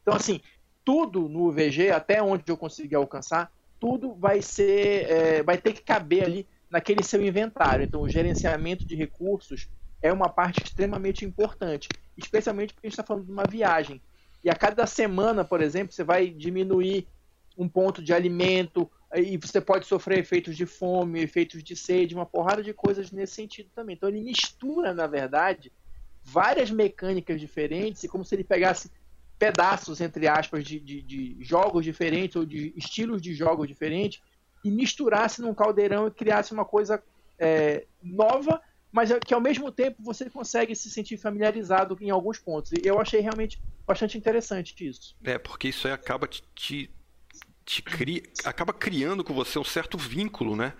Então, 0.00 0.14
assim, 0.14 0.40
tudo 0.82 1.28
no 1.28 1.52
VG, 1.52 1.90
até 1.90 2.22
onde 2.22 2.44
eu 2.46 2.56
conseguir 2.56 2.94
alcançar, 2.94 3.52
tudo 3.84 4.14
vai 4.14 4.40
ser, 4.40 5.10
é, 5.10 5.42
vai 5.42 5.58
ter 5.58 5.74
que 5.74 5.82
caber 5.82 6.24
ali 6.24 6.48
naquele 6.70 7.02
seu 7.02 7.22
inventário. 7.22 7.84
Então, 7.84 8.00
o 8.00 8.08
gerenciamento 8.08 8.86
de 8.86 8.96
recursos 8.96 9.68
é 10.00 10.10
uma 10.10 10.30
parte 10.30 10.62
extremamente 10.64 11.22
importante, 11.22 11.90
especialmente 12.16 12.72
porque 12.72 12.86
a 12.86 12.88
gente 12.88 12.94
está 12.94 13.04
falando 13.04 13.26
de 13.26 13.32
uma 13.32 13.44
viagem. 13.46 14.00
E 14.42 14.48
a 14.48 14.54
cada 14.54 14.86
semana, 14.86 15.44
por 15.44 15.60
exemplo, 15.60 15.92
você 15.92 16.02
vai 16.02 16.28
diminuir 16.28 17.06
um 17.58 17.68
ponto 17.68 18.02
de 18.02 18.14
alimento 18.14 18.90
e 19.14 19.36
você 19.36 19.60
pode 19.60 19.84
sofrer 19.84 20.18
efeitos 20.18 20.56
de 20.56 20.64
fome, 20.64 21.20
efeitos 21.20 21.62
de 21.62 21.76
sede, 21.76 22.14
uma 22.14 22.24
porrada 22.24 22.62
de 22.62 22.72
coisas 22.72 23.12
nesse 23.12 23.34
sentido 23.34 23.68
também. 23.74 23.96
Então 23.96 24.08
ele 24.08 24.22
mistura, 24.22 24.94
na 24.94 25.06
verdade, 25.06 25.70
várias 26.22 26.70
mecânicas 26.70 27.38
diferentes, 27.38 28.02
e 28.02 28.08
como 28.08 28.24
se 28.24 28.34
ele 28.34 28.44
pegasse 28.44 28.90
pedaços, 29.38 30.00
entre 30.00 30.28
aspas, 30.28 30.64
de, 30.64 30.78
de, 30.78 31.02
de, 31.02 31.36
jogos 31.40 31.84
diferentes 31.84 32.36
ou 32.36 32.44
de 32.44 32.72
estilos 32.76 33.20
de 33.20 33.34
jogos 33.34 33.66
diferentes 33.66 34.20
e 34.64 34.70
misturasse 34.70 35.42
num 35.42 35.54
caldeirão 35.54 36.06
e 36.06 36.10
criasse 36.10 36.52
uma 36.52 36.64
coisa 36.64 37.02
é, 37.38 37.86
nova, 38.02 38.60
mas 38.90 39.10
é 39.10 39.18
que 39.18 39.34
ao 39.34 39.40
mesmo 39.40 39.70
tempo 39.70 40.02
você 40.02 40.30
consegue 40.30 40.74
se 40.74 40.88
sentir 40.88 41.16
familiarizado 41.16 41.96
em 42.00 42.10
alguns 42.10 42.38
pontos. 42.38 42.72
E 42.72 42.80
eu 42.84 43.00
achei 43.00 43.20
realmente 43.20 43.60
bastante 43.86 44.16
interessante 44.16 44.74
isso. 44.86 45.16
É, 45.24 45.36
porque 45.36 45.68
isso 45.68 45.86
aí 45.86 45.92
acaba 45.92 46.26
te, 46.26 46.42
te, 46.54 46.90
te 47.64 47.82
cria, 47.82 48.22
acaba 48.44 48.72
criando 48.72 49.24
com 49.24 49.34
você 49.34 49.58
um 49.58 49.64
certo 49.64 49.98
vínculo, 49.98 50.54
né? 50.54 50.72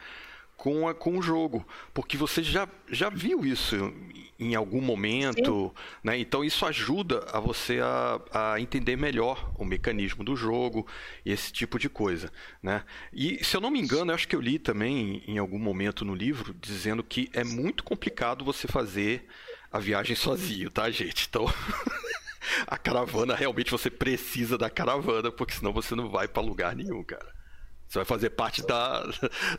Com, 0.57 0.89
a, 0.89 0.95
com 0.95 1.19
o 1.19 1.23
jogo, 1.23 1.67
porque 1.93 2.17
você 2.17 2.43
já, 2.43 2.69
já 2.91 3.09
viu 3.11 3.45
isso 3.45 3.93
em 4.39 4.55
algum 4.55 4.81
momento, 4.81 5.75
né? 6.03 6.19
Então 6.19 6.45
isso 6.45 6.67
ajuda 6.67 7.25
a 7.33 7.39
você 7.39 7.81
a, 7.81 8.21
a 8.33 8.61
entender 8.61 8.97
melhor 8.97 9.53
o 9.59 9.65
mecanismo 9.65 10.25
do 10.25 10.35
jogo 10.37 10.87
e 11.25 11.33
esse 11.33 11.53
tipo 11.53 11.79
de 11.79 11.89
coisa, 11.89 12.33
né? 12.63 12.85
E 13.13 13.43
se 13.45 13.57
eu 13.57 13.61
não 13.61 13.71
me 13.71 13.81
engano, 13.81 14.11
eu 14.11 14.15
acho 14.15 14.29
que 14.29 14.35
eu 14.35 14.41
li 14.41 14.59
também 14.59 15.23
em 15.27 15.39
algum 15.39 15.59
momento 15.59 16.05
no 16.05 16.15
livro 16.15 16.55
dizendo 16.61 17.03
que 17.03 17.31
é 17.33 17.45
muito 17.45 17.85
complicado 17.85 18.45
você 18.45 18.67
fazer 18.67 19.27
a 19.71 19.79
viagem 19.79 20.17
sozinho, 20.17 20.71
tá, 20.71 20.91
gente? 20.91 21.27
Então 21.29 21.47
a 22.67 22.77
caravana 22.77 23.35
realmente 23.35 23.71
você 23.71 23.91
precisa 23.91 24.59
da 24.59 24.69
caravana, 24.69 25.31
porque 25.31 25.55
senão 25.55 25.73
você 25.73 25.95
não 25.95 26.09
vai 26.09 26.27
para 26.27 26.43
lugar 26.43 26.75
nenhum, 26.75 27.03
cara. 27.03 27.44
Você 27.95 27.99
vai 28.01 28.05
fazer 28.05 28.31
parte 28.31 28.67
da, 28.67 29.09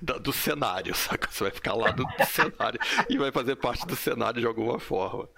da, 0.02 0.18
do 0.18 0.34
cenário, 0.34 0.94
saca? 0.96 1.30
Você 1.32 1.46
vai 1.46 1.52
ficar 1.52 1.74
lá 1.74 1.92
do, 1.92 2.06
cenário 2.26 2.80
e 3.10 3.18
vai 3.18 3.32
fazer 3.32 3.56
parte 3.56 3.88
do 3.88 3.96
cenário 3.96 4.42
de 4.42 4.46
alguma 4.46 4.78
forma. 4.78 5.30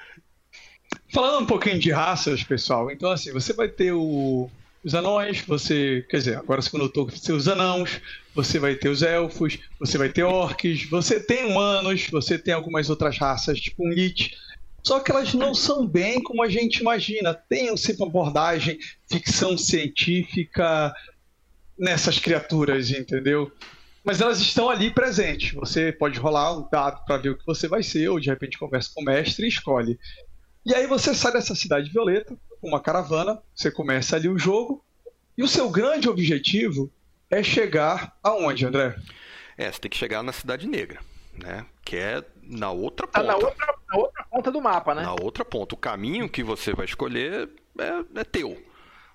Falando 1.14 1.44
um 1.44 1.46
pouquinho 1.46 1.78
de 1.78 1.92
raças, 1.92 2.44
pessoal, 2.44 2.90
então 2.90 3.12
assim, 3.12 3.32
você 3.32 3.54
vai 3.54 3.68
ter 3.68 3.92
o, 3.92 4.50
os 4.84 4.96
anões, 4.96 5.42
você, 5.42 6.04
quer 6.10 6.18
dizer, 6.18 6.38
agora 6.38 6.60
segundo 6.60 6.86
eu 6.86 6.90
tô, 6.90 7.06
você 7.06 7.32
os 7.32 7.48
anãos, 7.48 8.02
você 8.34 8.58
vai 8.58 8.74
ter 8.74 8.90
os 8.90 9.04
elfos, 9.04 9.60
você 9.80 9.98
vai 9.98 10.10
ter 10.10 10.24
orcs, 10.24 10.90
você 10.90 11.20
tem 11.20 11.46
humanos, 11.46 12.08
você 12.10 12.40
tem 12.40 12.54
algumas 12.54 12.90
outras 12.90 13.18
raças, 13.20 13.60
tipo 13.60 13.86
um 13.86 13.92
lich, 13.92 14.36
só 14.84 15.00
que 15.02 15.12
elas 15.12 15.36
não 15.36 15.54
são 15.54 15.86
bem 15.86 16.24
como 16.24 16.42
a 16.42 16.50
gente 16.50 16.78
imagina. 16.78 17.34
Tem 17.34 17.76
sempre 17.76 18.06
abordagem 18.06 18.80
ficção 19.12 19.58
científica, 19.58 20.94
nessas 21.78 22.20
criaturas, 22.20 22.92
entendeu? 22.92 23.52
Mas 24.04 24.22
elas 24.22 24.40
estão 24.40 24.70
ali 24.70 24.90
presentes. 24.90 25.54
Você 25.54 25.92
pode 25.92 26.20
rolar 26.20 26.58
um 26.58 26.68
dado 26.70 27.04
para 27.06 27.18
ver 27.18 27.30
o 27.30 27.38
que 27.38 27.46
você 27.46 27.68
vai 27.68 27.84
ser, 27.84 28.10
ou 28.10 28.20
de 28.20 28.30
repente 28.30 28.58
conversa 28.58 28.90
com 28.94 29.02
o 29.02 29.06
mestre 29.06 29.46
e 29.46 29.50
escolhe. 29.50 30.00
E 30.66 30.74
aí 30.74 30.88
você 30.88 31.14
sai 31.14 31.34
dessa 31.34 31.56
cidade 31.56 31.90
violeta 31.90 32.36
com 32.60 32.68
uma 32.68 32.80
caravana, 32.80 33.42
você 33.54 33.70
começa 33.70 34.16
ali 34.16 34.28
o 34.28 34.38
jogo, 34.38 34.84
e 35.38 35.44
o 35.44 35.48
seu 35.48 35.70
grande 35.70 36.10
objetivo 36.10 36.92
é 37.30 37.44
chegar 37.44 38.18
aonde, 38.24 38.66
André? 38.66 38.96
É, 39.58 39.72
você 39.72 39.80
tem 39.80 39.92
que 39.92 39.98
chegar 39.98 40.24
na 40.24 40.32
Cidade 40.32 40.68
Negra, 40.68 41.00
né? 41.34 41.66
Que 41.84 41.98
é 41.98 42.24
na 42.44 42.72
outra 42.72 43.08
ponta. 43.08 43.20
Tá 43.20 43.28
na 43.28 43.36
outra 43.36 43.78
na 43.88 43.98
outra 43.98 44.24
ponta 44.30 44.52
do 44.52 44.62
mapa, 44.62 44.94
né? 44.94 45.04
Na 45.04 45.14
outra 45.14 45.46
ponta. 45.46 45.76
O 45.76 45.78
caminho 45.78 46.30
que 46.30 46.44
você 46.44 46.74
vai 46.74 46.86
escolher 46.86 47.50
é, 47.80 48.20
é 48.20 48.24
teu. 48.24 48.62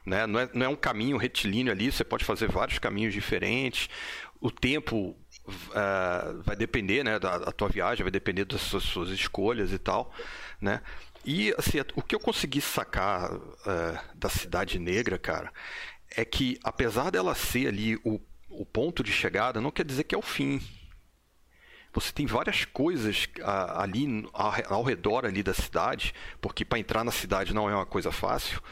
Né? 0.05 0.27
Não, 0.27 0.41
é, 0.41 0.49
não 0.53 0.67
é 0.67 0.69
um 0.69 0.77
caminho 0.77 1.17
retilíneo 1.17 1.73
ali, 1.73 1.91
você 1.91 2.05
pode 2.05 2.25
fazer 2.25 2.49
vários 2.51 2.79
caminhos 2.79 3.15
diferentes. 3.15 3.89
O 4.41 4.51
tempo 4.51 5.17
uh, 5.49 6.43
vai 6.43 6.57
depender 6.57 7.05
né, 7.05 7.19
da, 7.19 7.39
da, 7.39 7.53
tua 7.53 7.69
viagem, 7.69 8.03
vai 8.03 8.11
depender 8.11 8.45
das 8.45 8.61
suas, 8.63 8.83
suas, 8.83 9.11
escolhas 9.11 9.73
e 9.73 9.79
tal. 9.79 10.13
Né? 10.61 10.81
E 11.25 11.55
assim, 11.57 11.79
o 11.95 12.03
que 12.03 12.15
eu 12.15 12.21
consegui 12.21 12.61
sacar 12.61 13.33
uh, 13.33 13.99
da 14.15 14.29
Cidade 14.29 14.79
Negra, 14.79 15.19
cara, 15.19 15.53
é 16.17 16.25
que 16.25 16.59
apesar 16.65 17.11
dela 17.11 17.35
ser 17.35 17.69
ali 17.69 17.97
o, 18.05 18.21
o 18.51 18.67
ponto 18.67 19.03
de 19.05 19.13
chegada, 19.13 19.61
não 19.61 19.71
quer 19.71 19.85
dizer 19.85 20.05
que 20.05 20.15
é 20.15 20.19
o 20.19 20.23
fim 20.23 20.61
você 21.93 22.11
tem 22.11 22.25
várias 22.27 22.65
coisas 22.65 23.29
uh, 23.41 23.79
ali 23.79 24.27
ao, 24.33 24.53
ao, 24.77 24.83
redor 24.83 25.27
ali 25.27 25.43
da 25.43 25.53
cidade, 25.53 26.15
porque 26.41 26.65
para 26.65 26.79
entrar 26.79 27.05
na 27.05 27.13
cidade 27.13 27.53
não 27.53 27.69
é 27.69 27.75
uma 27.75 27.85
coisa 27.85 28.11
fácil. 28.11 28.63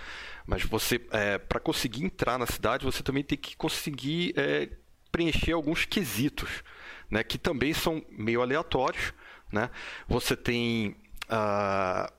Mas 0.51 0.65
você, 0.65 1.01
é, 1.13 1.39
para 1.39 1.61
conseguir 1.61 2.05
entrar 2.05 2.37
na 2.37 2.45
cidade, 2.45 2.85
você 2.85 3.05
também 3.05 3.23
tem 3.23 3.39
que 3.39 3.57
conseguir 3.57 4.35
é, 4.37 4.69
preencher 5.13 5.53
alguns 5.53 5.85
quesitos, 5.85 6.65
né, 7.09 7.23
que 7.23 7.39
também 7.39 7.73
são 7.73 8.05
meio 8.11 8.43
aleatórios. 8.43 9.15
Né? 9.53 9.71
Você 10.09 10.35
tem 10.35 10.97
uh, 11.31 12.13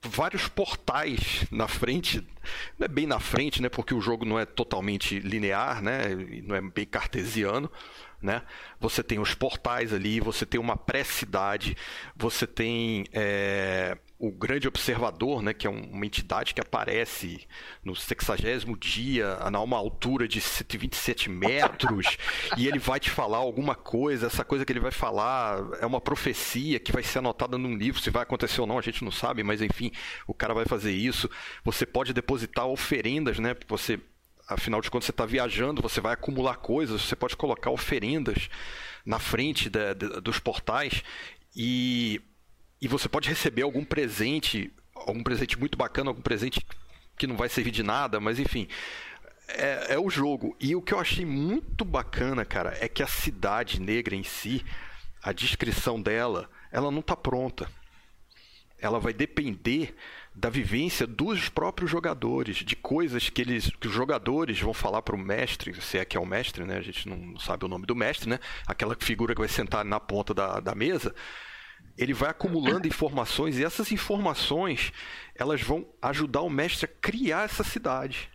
vários 0.00 0.46
portais 0.46 1.44
na 1.50 1.66
frente, 1.66 2.24
não 2.78 2.84
é 2.84 2.88
bem 2.88 3.04
na 3.04 3.18
frente, 3.18 3.60
né, 3.60 3.68
porque 3.68 3.94
o 3.94 4.00
jogo 4.00 4.24
não 4.24 4.38
é 4.38 4.46
totalmente 4.46 5.18
linear, 5.18 5.82
né, 5.82 6.14
não 6.44 6.54
é 6.54 6.60
bem 6.60 6.86
cartesiano. 6.86 7.68
Né? 8.22 8.42
Você 8.78 9.02
tem 9.02 9.18
os 9.18 9.34
portais 9.34 9.92
ali, 9.92 10.20
você 10.20 10.46
tem 10.46 10.60
uma 10.60 10.76
pré-cidade, 10.76 11.76
você 12.14 12.46
tem 12.46 13.06
é, 13.12 13.98
o 14.18 14.30
grande 14.30 14.68
observador, 14.68 15.42
né, 15.42 15.52
que 15.52 15.66
é 15.66 15.70
uma 15.70 16.06
entidade 16.06 16.54
que 16.54 16.60
aparece 16.60 17.46
no 17.84 17.94
60 17.96 18.76
dia, 18.78 19.34
a 19.34 19.50
uma 19.60 19.76
altura 19.76 20.28
de 20.28 20.40
127 20.40 21.28
metros, 21.28 22.16
e 22.56 22.68
ele 22.68 22.78
vai 22.78 23.00
te 23.00 23.10
falar 23.10 23.38
alguma 23.38 23.74
coisa, 23.74 24.26
essa 24.26 24.44
coisa 24.44 24.64
que 24.64 24.72
ele 24.72 24.80
vai 24.80 24.92
falar 24.92 25.58
é 25.80 25.86
uma 25.86 26.00
profecia 26.00 26.78
que 26.78 26.92
vai 26.92 27.02
ser 27.02 27.18
anotada 27.18 27.58
num 27.58 27.76
livro, 27.76 28.00
se 28.00 28.10
vai 28.10 28.22
acontecer 28.22 28.60
ou 28.60 28.66
não, 28.66 28.78
a 28.78 28.82
gente 28.82 29.02
não 29.02 29.10
sabe, 29.10 29.42
mas 29.42 29.60
enfim, 29.60 29.90
o 30.26 30.34
cara 30.34 30.54
vai 30.54 30.64
fazer 30.64 30.92
isso. 30.92 31.28
Você 31.64 31.84
pode 31.84 32.12
depositar 32.12 32.66
oferendas, 32.66 33.38
né? 33.38 33.56
Você, 33.68 33.98
afinal 34.48 34.80
de 34.80 34.90
contas, 34.90 35.06
você 35.06 35.10
está 35.10 35.26
viajando, 35.26 35.82
você 35.82 36.00
vai 36.00 36.14
acumular 36.14 36.56
coisas, 36.56 37.02
você 37.02 37.16
pode 37.16 37.36
colocar 37.36 37.70
oferendas 37.70 38.48
na 39.04 39.18
frente 39.18 39.68
da, 39.68 39.92
da, 39.92 40.20
dos 40.20 40.38
portais 40.38 41.02
e 41.54 42.20
e 42.80 42.88
você 42.88 43.08
pode 43.08 43.28
receber 43.28 43.62
algum 43.62 43.84
presente, 43.84 44.72
algum 44.94 45.22
presente 45.22 45.58
muito 45.58 45.76
bacana, 45.76 46.10
algum 46.10 46.22
presente 46.22 46.64
que 47.16 47.26
não 47.26 47.36
vai 47.36 47.48
servir 47.48 47.70
de 47.70 47.82
nada, 47.82 48.20
mas 48.20 48.38
enfim. 48.38 48.68
É, 49.46 49.94
é, 49.94 49.98
o 49.98 50.08
jogo. 50.08 50.56
E 50.58 50.74
o 50.74 50.82
que 50.82 50.94
eu 50.94 50.98
achei 50.98 51.24
muito 51.24 51.84
bacana, 51.84 52.44
cara, 52.44 52.76
é 52.80 52.88
que 52.88 53.02
a 53.02 53.06
cidade 53.06 53.80
negra 53.80 54.14
em 54.14 54.22
si, 54.22 54.64
a 55.22 55.32
descrição 55.32 56.00
dela, 56.00 56.48
ela 56.72 56.90
não 56.90 57.00
está 57.00 57.14
pronta. 57.14 57.68
Ela 58.78 58.98
vai 58.98 59.12
depender 59.12 59.94
da 60.34 60.50
vivência 60.50 61.06
dos 61.06 61.48
próprios 61.48 61.90
jogadores, 61.90 62.56
de 62.56 62.74
coisas 62.74 63.30
que 63.30 63.40
eles, 63.40 63.70
que 63.80 63.86
os 63.86 63.94
jogadores 63.94 64.60
vão 64.60 64.74
falar 64.74 65.00
para 65.00 65.14
o 65.14 65.18
mestre, 65.18 65.80
se 65.80 65.98
é 65.98 66.04
que 66.04 66.16
é 66.16 66.20
o 66.20 66.26
mestre, 66.26 66.64
né? 66.64 66.76
A 66.78 66.82
gente 66.82 67.08
não 67.08 67.38
sabe 67.38 67.64
o 67.64 67.68
nome 67.68 67.86
do 67.86 67.94
mestre, 67.94 68.28
né? 68.28 68.40
Aquela 68.66 68.96
figura 68.98 69.34
que 69.34 69.40
vai 69.40 69.48
sentar 69.48 69.84
na 69.84 70.00
ponta 70.00 70.34
da, 70.34 70.58
da 70.58 70.74
mesa 70.74 71.14
ele 71.96 72.12
vai 72.12 72.30
acumulando 72.30 72.88
informações 72.88 73.58
e 73.58 73.64
essas 73.64 73.92
informações 73.92 74.92
elas 75.34 75.62
vão 75.62 75.86
ajudar 76.02 76.42
o 76.42 76.50
mestre 76.50 76.86
a 76.86 77.00
criar 77.00 77.44
essa 77.44 77.64
cidade. 77.64 78.30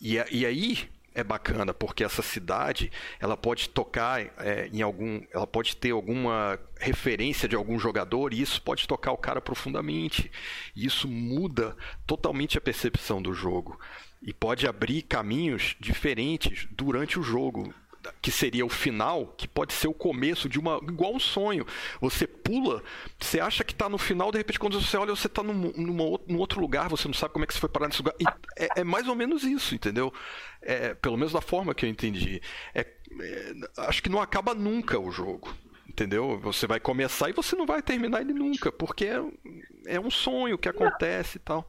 E, 0.00 0.14
e 0.30 0.46
aí 0.46 0.88
é 1.14 1.24
bacana 1.24 1.74
porque 1.74 2.04
essa 2.04 2.22
cidade 2.22 2.92
ela 3.18 3.36
pode 3.36 3.68
tocar 3.70 4.20
é, 4.38 4.68
em 4.72 4.82
algum, 4.82 5.20
ela 5.32 5.46
pode 5.46 5.76
ter 5.76 5.90
alguma 5.90 6.58
referência 6.78 7.48
de 7.48 7.56
algum 7.56 7.78
jogador 7.78 8.32
e 8.32 8.40
isso 8.40 8.62
pode 8.62 8.86
tocar 8.86 9.12
o 9.12 9.16
cara 9.16 9.40
profundamente. 9.40 10.30
E 10.76 10.86
isso 10.86 11.08
muda 11.08 11.76
totalmente 12.06 12.56
a 12.56 12.60
percepção 12.60 13.20
do 13.20 13.34
jogo 13.34 13.80
e 14.22 14.32
pode 14.32 14.66
abrir 14.66 15.02
caminhos 15.02 15.76
diferentes 15.80 16.68
durante 16.70 17.18
o 17.18 17.22
jogo 17.22 17.74
que 18.20 18.30
seria 18.30 18.64
o 18.64 18.68
final, 18.68 19.34
que 19.36 19.46
pode 19.46 19.72
ser 19.72 19.88
o 19.88 19.94
começo 19.94 20.48
de 20.48 20.58
uma. 20.58 20.78
igual 20.82 21.14
um 21.14 21.20
sonho. 21.20 21.66
Você 22.00 22.26
pula, 22.26 22.82
você 23.18 23.40
acha 23.40 23.64
que 23.64 23.72
está 23.72 23.88
no 23.88 23.98
final, 23.98 24.30
de 24.30 24.38
repente, 24.38 24.58
quando 24.58 24.80
você 24.80 24.96
olha, 24.96 25.14
você 25.14 25.26
está 25.26 25.42
num, 25.42 25.72
numa, 25.76 26.20
num 26.26 26.38
outro 26.38 26.60
lugar, 26.60 26.88
você 26.88 27.06
não 27.08 27.14
sabe 27.14 27.32
como 27.32 27.44
é 27.44 27.46
que 27.46 27.54
você 27.54 27.60
foi 27.60 27.68
parar 27.68 27.88
nesse 27.88 27.98
lugar. 27.98 28.14
É, 28.56 28.80
é, 28.80 28.84
mais 28.84 29.08
ou 29.08 29.14
menos 29.14 29.44
isso, 29.44 29.74
entendeu? 29.74 30.12
É, 30.62 30.94
pelo 30.94 31.16
menos 31.16 31.32
da 31.32 31.40
forma 31.40 31.74
que 31.74 31.84
eu 31.84 31.90
entendi. 31.90 32.40
É, 32.74 32.80
é, 33.20 33.54
acho 33.78 34.02
que 34.02 34.08
não 34.08 34.20
acaba 34.20 34.54
nunca 34.54 34.98
o 34.98 35.10
jogo. 35.10 35.54
Entendeu? 35.88 36.38
Você 36.40 36.66
vai 36.66 36.78
começar 36.78 37.28
e 37.28 37.32
você 37.32 37.56
não 37.56 37.66
vai 37.66 37.82
terminar 37.82 38.20
ele 38.20 38.32
nunca, 38.32 38.70
porque 38.70 39.06
é, 39.06 39.20
é 39.86 39.98
um 39.98 40.10
sonho 40.10 40.56
que 40.56 40.68
acontece 40.68 41.38
e 41.38 41.40
tal. 41.40 41.68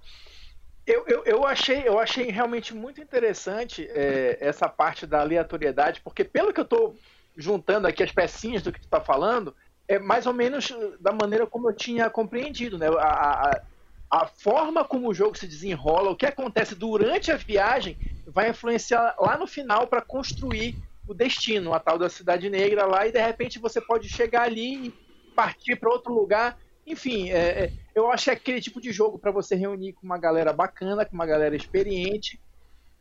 Eu, 0.90 1.06
eu, 1.06 1.24
eu, 1.24 1.46
achei, 1.46 1.84
eu 1.86 2.00
achei 2.00 2.32
realmente 2.32 2.74
muito 2.74 3.00
interessante 3.00 3.88
é, 3.92 4.40
essa 4.42 4.68
parte 4.68 5.06
da 5.06 5.20
aleatoriedade, 5.20 6.02
porque 6.02 6.24
pelo 6.24 6.52
que 6.52 6.60
eu 6.60 6.64
estou 6.64 6.96
juntando 7.38 7.86
aqui 7.86 8.02
as 8.02 8.12
pecinhas 8.12 8.64
do 8.64 8.72
que 8.72 8.80
tu 8.80 8.86
está 8.86 9.00
falando, 9.00 9.56
é 9.88 10.00
mais 10.00 10.26
ou 10.26 10.34
menos 10.34 10.76
da 11.00 11.12
maneira 11.12 11.46
como 11.46 11.70
eu 11.70 11.76
tinha 11.76 12.10
compreendido, 12.10 12.80
né? 12.80 12.88
A, 12.88 13.52
a, 13.52 13.62
a, 14.10 14.26
forma 14.26 14.84
como 14.84 15.08
o 15.08 15.14
jogo 15.14 15.38
se 15.38 15.46
desenrola, 15.46 16.10
o 16.10 16.16
que 16.16 16.26
acontece 16.26 16.74
durante 16.74 17.32
a 17.32 17.36
viagem, 17.36 17.96
vai 18.26 18.50
influenciar 18.50 19.16
lá 19.20 19.38
no 19.38 19.46
final 19.46 19.86
para 19.86 20.02
construir 20.02 20.76
o 21.08 21.14
destino, 21.14 21.72
a 21.72 21.80
tal 21.80 22.00
da 22.00 22.10
Cidade 22.10 22.50
Negra 22.50 22.88
lá, 22.88 23.06
e 23.06 23.12
de 23.12 23.22
repente 23.22 23.60
você 23.60 23.80
pode 23.80 24.10
chegar 24.10 24.42
ali 24.42 24.88
e 24.88 24.90
partir 25.36 25.76
para 25.76 25.92
outro 25.92 26.12
lugar 26.12 26.58
enfim, 26.90 27.30
é, 27.30 27.38
é, 27.38 27.72
eu 27.94 28.12
acho 28.12 28.26
que 28.26 28.30
é 28.32 28.34
aquele 28.34 28.62
tipo 28.62 28.82
de 28.82 28.92
jogo 28.92 29.20
para 29.20 29.32
você 29.32 29.56
reunir 29.56 29.94
com 29.94 30.06
uma 30.06 30.18
galera 30.18 30.52
bacana, 30.52 31.06
com 31.06 31.14
uma 31.14 31.26
galera 31.26 31.56
experiente. 31.56 32.40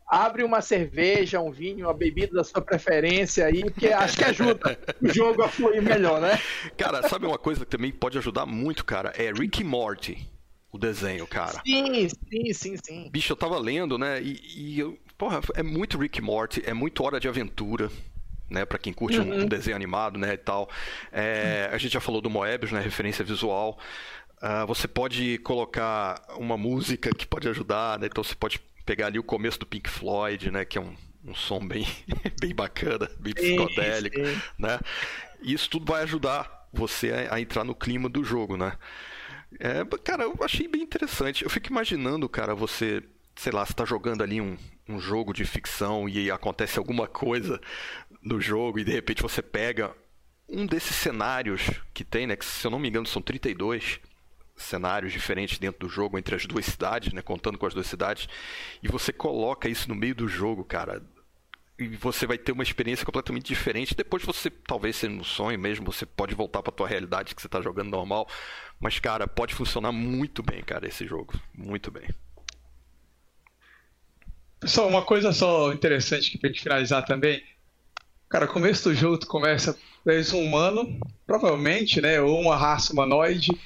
Abre 0.07 0.43
uma 0.43 0.61
cerveja, 0.61 1.39
um 1.39 1.51
vinho, 1.51 1.85
uma 1.85 1.93
bebida 1.93 2.33
da 2.33 2.43
sua 2.43 2.61
preferência 2.61 3.45
aí, 3.45 3.63
porque 3.63 3.87
acho 3.87 4.17
que 4.17 4.23
ajuda 4.23 4.79
o 5.01 5.07
jogo 5.07 5.43
a 5.43 5.49
fluir 5.49 5.81
melhor, 5.81 6.19
né? 6.19 6.39
Cara, 6.77 7.07
sabe 7.07 7.27
uma 7.27 7.37
coisa 7.37 7.65
que 7.65 7.69
também 7.69 7.91
pode 7.91 8.17
ajudar 8.17 8.45
muito, 8.45 8.85
cara? 8.85 9.13
É 9.15 9.31
Rick 9.31 9.63
Morty 9.63 10.27
o 10.71 10.77
desenho, 10.77 11.25
cara. 11.27 11.61
Sim, 11.65 12.09
sim, 12.09 12.53
sim, 12.53 12.75
sim. 12.83 13.09
Bicho, 13.11 13.33
eu 13.33 13.37
tava 13.37 13.59
lendo, 13.59 13.97
né? 13.97 14.21
E, 14.21 14.39
e 14.55 14.79
eu, 14.79 14.97
porra, 15.17 15.41
é 15.55 15.63
muito 15.63 15.97
Rick 15.97 16.21
Morty, 16.21 16.63
é 16.65 16.73
muito 16.73 17.03
hora 17.03 17.19
de 17.19 17.27
aventura 17.27 17.91
né? 18.49 18.65
Para 18.65 18.77
quem 18.77 18.93
curte 18.93 19.19
uhum. 19.19 19.43
um, 19.43 19.45
desenho 19.47 19.75
animado, 19.75 20.17
né, 20.17 20.33
e 20.33 20.37
tal. 20.37 20.69
É, 21.11 21.69
a 21.71 21.77
gente 21.77 21.93
já 21.93 21.99
falou 21.99 22.21
do 22.21 22.29
Moebius, 22.29 22.71
né? 22.71 22.79
Referência 22.79 23.23
visual. 23.23 23.77
Uh, 24.41 24.65
você 24.65 24.87
pode 24.87 25.37
colocar 25.39 26.21
uma 26.37 26.57
música 26.57 27.09
que 27.13 27.27
pode 27.27 27.47
ajudar, 27.49 27.99
né? 27.99 28.07
Então 28.07 28.23
você 28.23 28.35
pode 28.35 28.59
pegar 28.85 29.07
ali 29.07 29.19
o 29.19 29.23
começo 29.23 29.59
do 29.59 29.65
Pink 29.65 29.89
Floyd, 29.89 30.49
né? 30.49 30.63
Que 30.63 30.77
é 30.77 30.81
um, 30.81 30.95
um 31.25 31.35
som 31.35 31.59
bem, 31.59 31.85
bem 32.39 32.55
bacana, 32.55 33.09
bem 33.19 33.33
psicodélico, 33.33 34.17
sim, 34.17 34.33
sim. 34.33 34.41
né? 34.57 34.79
E 35.41 35.53
isso 35.53 35.69
tudo 35.69 35.91
vai 35.91 36.03
ajudar 36.03 36.67
você 36.71 37.11
a, 37.11 37.35
a 37.35 37.41
entrar 37.41 37.63
no 37.63 37.75
clima 37.75 38.07
do 38.07 38.23
jogo, 38.23 38.55
né? 38.55 38.73
É, 39.59 39.83
cara, 40.03 40.23
eu 40.23 40.37
achei 40.41 40.67
bem 40.67 40.83
interessante. 40.83 41.43
Eu 41.43 41.49
fico 41.49 41.69
imaginando, 41.69 42.29
cara, 42.29 42.53
você, 42.55 43.03
sei 43.35 43.51
lá, 43.51 43.65
você 43.65 43.73
tá 43.73 43.83
jogando 43.83 44.21
ali 44.21 44.39
um, 44.39 44.57
um 44.87 44.99
jogo 44.99 45.33
de 45.33 45.43
ficção 45.43 46.07
e 46.07 46.29
acontece 46.29 46.77
alguma 46.77 47.07
coisa 47.07 47.59
no 48.21 48.39
jogo 48.39 48.79
e 48.79 48.83
de 48.83 48.91
repente 48.91 49.21
você 49.21 49.41
pega 49.41 49.95
um 50.47 50.65
desses 50.65 50.95
cenários 50.95 51.69
que 51.93 52.03
tem, 52.03 52.25
né? 52.27 52.35
Que 52.35 52.45
se 52.45 52.65
eu 52.65 52.71
não 52.71 52.79
me 52.79 52.89
engano 52.89 53.05
são 53.05 53.21
32 53.21 53.99
cenários 54.55 55.13
diferentes 55.13 55.57
dentro 55.57 55.87
do 55.87 55.89
jogo 55.89 56.17
entre 56.17 56.35
as 56.35 56.45
duas 56.45 56.65
cidades, 56.65 57.13
né? 57.13 57.21
Contando 57.21 57.57
com 57.57 57.65
as 57.65 57.73
duas 57.73 57.87
cidades. 57.87 58.27
E 58.83 58.87
você 58.87 59.13
coloca 59.13 59.69
isso 59.69 59.87
no 59.87 59.95
meio 59.95 60.15
do 60.15 60.27
jogo, 60.27 60.63
cara. 60.63 61.01
E 61.77 61.87
você 61.95 62.27
vai 62.27 62.37
ter 62.37 62.51
uma 62.51 62.63
experiência 62.63 63.05
completamente 63.05 63.45
diferente. 63.45 63.95
Depois 63.95 64.23
você, 64.23 64.49
talvez 64.49 64.97
seja 64.97 65.13
no 65.13 65.23
sonho 65.23 65.57
mesmo, 65.57 65.85
você 65.85 66.05
pode 66.05 66.35
voltar 66.35 66.61
para 66.61 66.73
tua 66.73 66.87
realidade 66.87 67.33
que 67.33 67.41
você 67.41 67.47
está 67.47 67.61
jogando 67.61 67.89
normal. 67.89 68.27
Mas, 68.79 68.99
cara, 68.99 69.27
pode 69.27 69.55
funcionar 69.55 69.93
muito 69.93 70.43
bem, 70.43 70.61
cara, 70.61 70.87
esse 70.87 71.07
jogo. 71.07 71.39
Muito 71.55 71.89
bem. 71.89 72.09
Pessoal, 74.59 74.89
uma 74.89 75.05
coisa 75.05 75.31
só 75.31 75.71
interessante 75.71 76.31
que 76.31 76.37
pra 76.37 76.49
gente 76.49 76.61
finalizar 76.61 77.05
também 77.05 77.41
Cara, 78.29 78.47
começo 78.47 78.87
do 78.87 78.95
jogo 78.95 79.17
tu 79.17 79.25
começa 79.25 79.75
és 80.05 80.31
um 80.33 80.43
humano, 80.43 80.99
provavelmente, 81.25 81.99
né? 81.99 82.21
Ou 82.21 82.39
uma 82.39 82.55
raça 82.55 82.93
humanoide. 82.93 83.59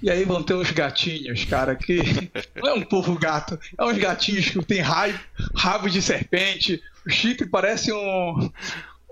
E 0.00 0.10
aí 0.10 0.24
vão 0.24 0.42
ter 0.42 0.54
uns 0.54 0.70
gatinhos, 0.70 1.44
cara, 1.44 1.76
que 1.76 1.98
não 2.56 2.68
é 2.68 2.72
um 2.72 2.82
povo 2.82 3.18
gato, 3.18 3.58
é 3.76 3.84
uns 3.84 3.98
gatinhos 3.98 4.48
que 4.48 4.64
tem 4.64 4.80
raiva, 4.80 5.20
rabo 5.54 5.90
de 5.90 6.00
serpente. 6.00 6.80
O 7.04 7.10
Chip 7.10 7.46
parece 7.50 7.92
um, 7.92 8.50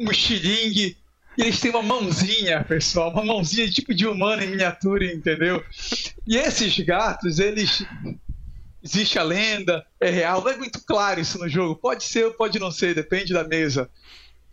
um 0.01 0.11
estilingue. 0.11 0.97
E 1.37 1.43
eles 1.43 1.61
têm 1.61 1.71
uma 1.71 1.83
mãozinha, 1.83 2.65
pessoal, 2.65 3.11
uma 3.11 3.23
mãozinha 3.23 3.71
tipo 3.71 3.95
de 3.95 4.07
humano 4.07 4.43
em 4.43 4.49
miniatura, 4.49 5.05
entendeu? 5.13 5.63
E 6.27 6.39
esses 6.39 6.79
gatos, 6.81 7.39
eles. 7.39 7.85
Existe 8.83 9.19
a 9.19 9.23
lenda, 9.23 9.85
é 10.01 10.09
real, 10.09 10.43
não 10.43 10.51
é 10.51 10.57
muito 10.57 10.81
claro 10.87 11.21
isso 11.21 11.39
no 11.39 11.49
jogo. 11.49 11.75
Pode 11.75 12.05
ser 12.05 12.25
ou 12.25 12.33
pode 12.33 12.59
não 12.59 12.71
ser, 12.71 12.95
depende 12.95 13.35
da 13.35 13.43
mesa. 13.43 13.91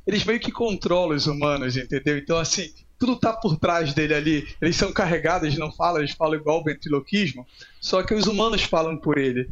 Eles 0.06 0.26
meio 0.26 0.40
que 0.40 0.52
controlam 0.52 1.16
os 1.16 1.28
humanos, 1.28 1.78
entendeu? 1.78 2.18
Então, 2.18 2.38
assim, 2.38 2.72
tudo 3.00 3.16
tá 3.18 3.34
por 3.34 3.58
trás 3.58 3.94
dele 3.94 4.14
ali. 4.14 4.48
Eles 4.62 4.76
são 4.76 4.92
carregados, 4.92 5.48
eles 5.48 5.60
não 5.60 5.72
falam, 5.72 6.00
eles 6.00 6.14
falam 6.14 6.36
igual 6.36 6.62
o 6.62 6.64
ventriloquismo, 6.64 7.46
só 7.82 8.02
que 8.02 8.14
os 8.14 8.28
humanos 8.28 8.64
falam 8.64 8.98
por 8.98 9.18
ele. 9.18 9.50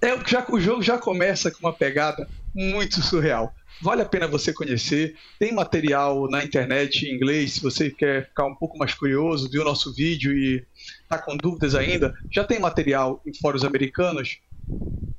É, 0.00 0.16
já, 0.28 0.44
o 0.48 0.60
jogo 0.60 0.82
já 0.82 0.98
começa 0.98 1.50
com 1.50 1.66
uma 1.66 1.72
pegada 1.72 2.28
muito 2.54 3.02
surreal. 3.02 3.52
Vale 3.80 4.02
a 4.02 4.04
pena 4.06 4.28
você 4.28 4.52
conhecer. 4.52 5.16
Tem 5.38 5.52
material 5.52 6.28
na 6.28 6.44
internet 6.44 7.04
em 7.04 7.16
inglês, 7.16 7.54
se 7.54 7.62
você 7.62 7.90
quer 7.90 8.28
ficar 8.28 8.46
um 8.46 8.54
pouco 8.54 8.78
mais 8.78 8.94
curioso, 8.94 9.50
viu 9.50 9.64
nosso 9.64 9.92
vídeo 9.92 10.32
e 10.32 10.64
tá 11.08 11.18
com 11.18 11.36
dúvidas 11.36 11.74
ainda, 11.74 12.14
já 12.30 12.44
tem 12.44 12.60
material 12.60 13.20
em 13.26 13.34
fóruns 13.34 13.64
americanos. 13.64 14.38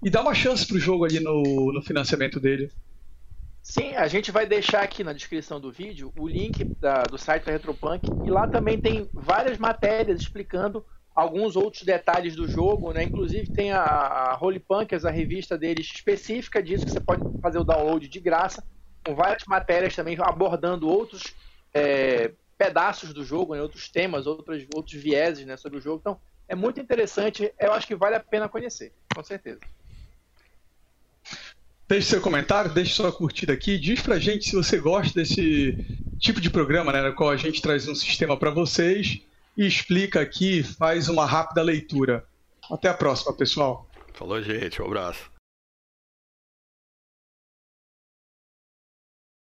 E 0.02 0.10
dá 0.10 0.22
uma 0.22 0.34
chance 0.34 0.66
pro 0.66 0.80
jogo 0.80 1.04
ali 1.04 1.20
no, 1.20 1.74
no 1.74 1.82
financiamento 1.82 2.40
dele. 2.40 2.72
Sim, 3.64 3.96
a 3.96 4.10
gente 4.10 4.30
vai 4.30 4.46
deixar 4.46 4.84
aqui 4.84 5.06
na 5.06 5.14
descrição 5.14 5.58
do 5.58 5.72
vídeo 5.72 6.12
o 6.18 6.28
link 6.28 6.70
da, 6.82 7.04
do 7.04 7.18
site 7.18 7.46
da 7.46 7.54
Retropunk 7.54 8.12
e 8.22 8.30
lá 8.30 8.46
também 8.46 8.78
tem 8.78 9.10
várias 9.16 9.58
matérias 9.58 10.20
explicando 10.20 10.86
alguns 11.16 11.56
outros 11.56 11.84
detalhes 11.84 12.36
do 12.36 12.46
jogo, 12.46 12.92
né? 12.92 13.04
Inclusive 13.04 13.48
tem 13.48 13.72
a, 13.72 13.82
a 13.82 14.38
Holy 14.40 14.60
Punkers, 14.60 15.06
a 15.06 15.10
revista 15.10 15.58
deles 15.58 15.88
específica 15.88 16.62
disso 16.62 16.86
que 16.86 16.92
você 16.92 17.00
pode 17.00 17.24
fazer 17.42 17.58
o 17.58 17.64
download 17.64 18.06
de 18.06 18.20
graça, 18.20 18.62
com 19.06 19.16
várias 19.16 19.46
matérias 19.46 19.96
também 19.96 20.18
abordando 20.20 20.90
outros 20.90 21.34
é, 21.74 22.34
pedaços 22.58 23.14
do 23.14 23.24
jogo, 23.24 23.56
né? 23.56 23.62
outros 23.62 23.88
temas, 23.88 24.28
outros, 24.28 24.68
outros 24.76 25.02
vieses 25.02 25.46
né? 25.46 25.56
sobre 25.56 25.78
o 25.78 25.82
jogo. 25.82 26.00
Então 26.02 26.20
é 26.50 26.56
muito 26.56 26.82
interessante, 26.82 27.54
eu 27.58 27.72
acho 27.72 27.88
que 27.88 27.96
vale 27.96 28.18
a 28.18 28.20
pena 28.20 28.50
conhecer, 28.50 28.92
com 29.16 29.24
certeza. 29.24 29.62
Deixe 31.94 32.10
seu 32.10 32.22
comentário, 32.22 32.74
deixe 32.74 32.96
sua 32.96 33.12
curtida 33.12 33.54
aqui, 33.54 33.78
diz 33.78 34.02
pra 34.02 34.18
gente 34.18 34.50
se 34.50 34.56
você 34.56 34.80
gosta 34.80 35.14
desse 35.14 35.78
tipo 36.18 36.42
de 36.42 36.50
programa, 36.50 36.92
né, 36.92 37.04
no 37.04 37.14
qual 37.14 37.30
a 37.30 37.38
gente 37.38 37.62
traz 37.62 37.88
um 37.88 37.94
sistema 37.94 38.36
para 38.36 38.50
vocês 38.50 39.22
e 39.56 39.68
explica 39.68 40.20
aqui, 40.20 40.64
faz 40.64 41.08
uma 41.08 41.24
rápida 41.24 41.62
leitura. 41.62 42.26
Até 42.72 42.90
a 42.90 42.96
próxima, 42.96 43.32
pessoal. 43.32 43.88
Falou, 44.16 44.42
gente. 44.42 44.82
Um 44.82 44.88
abraço. 44.88 45.33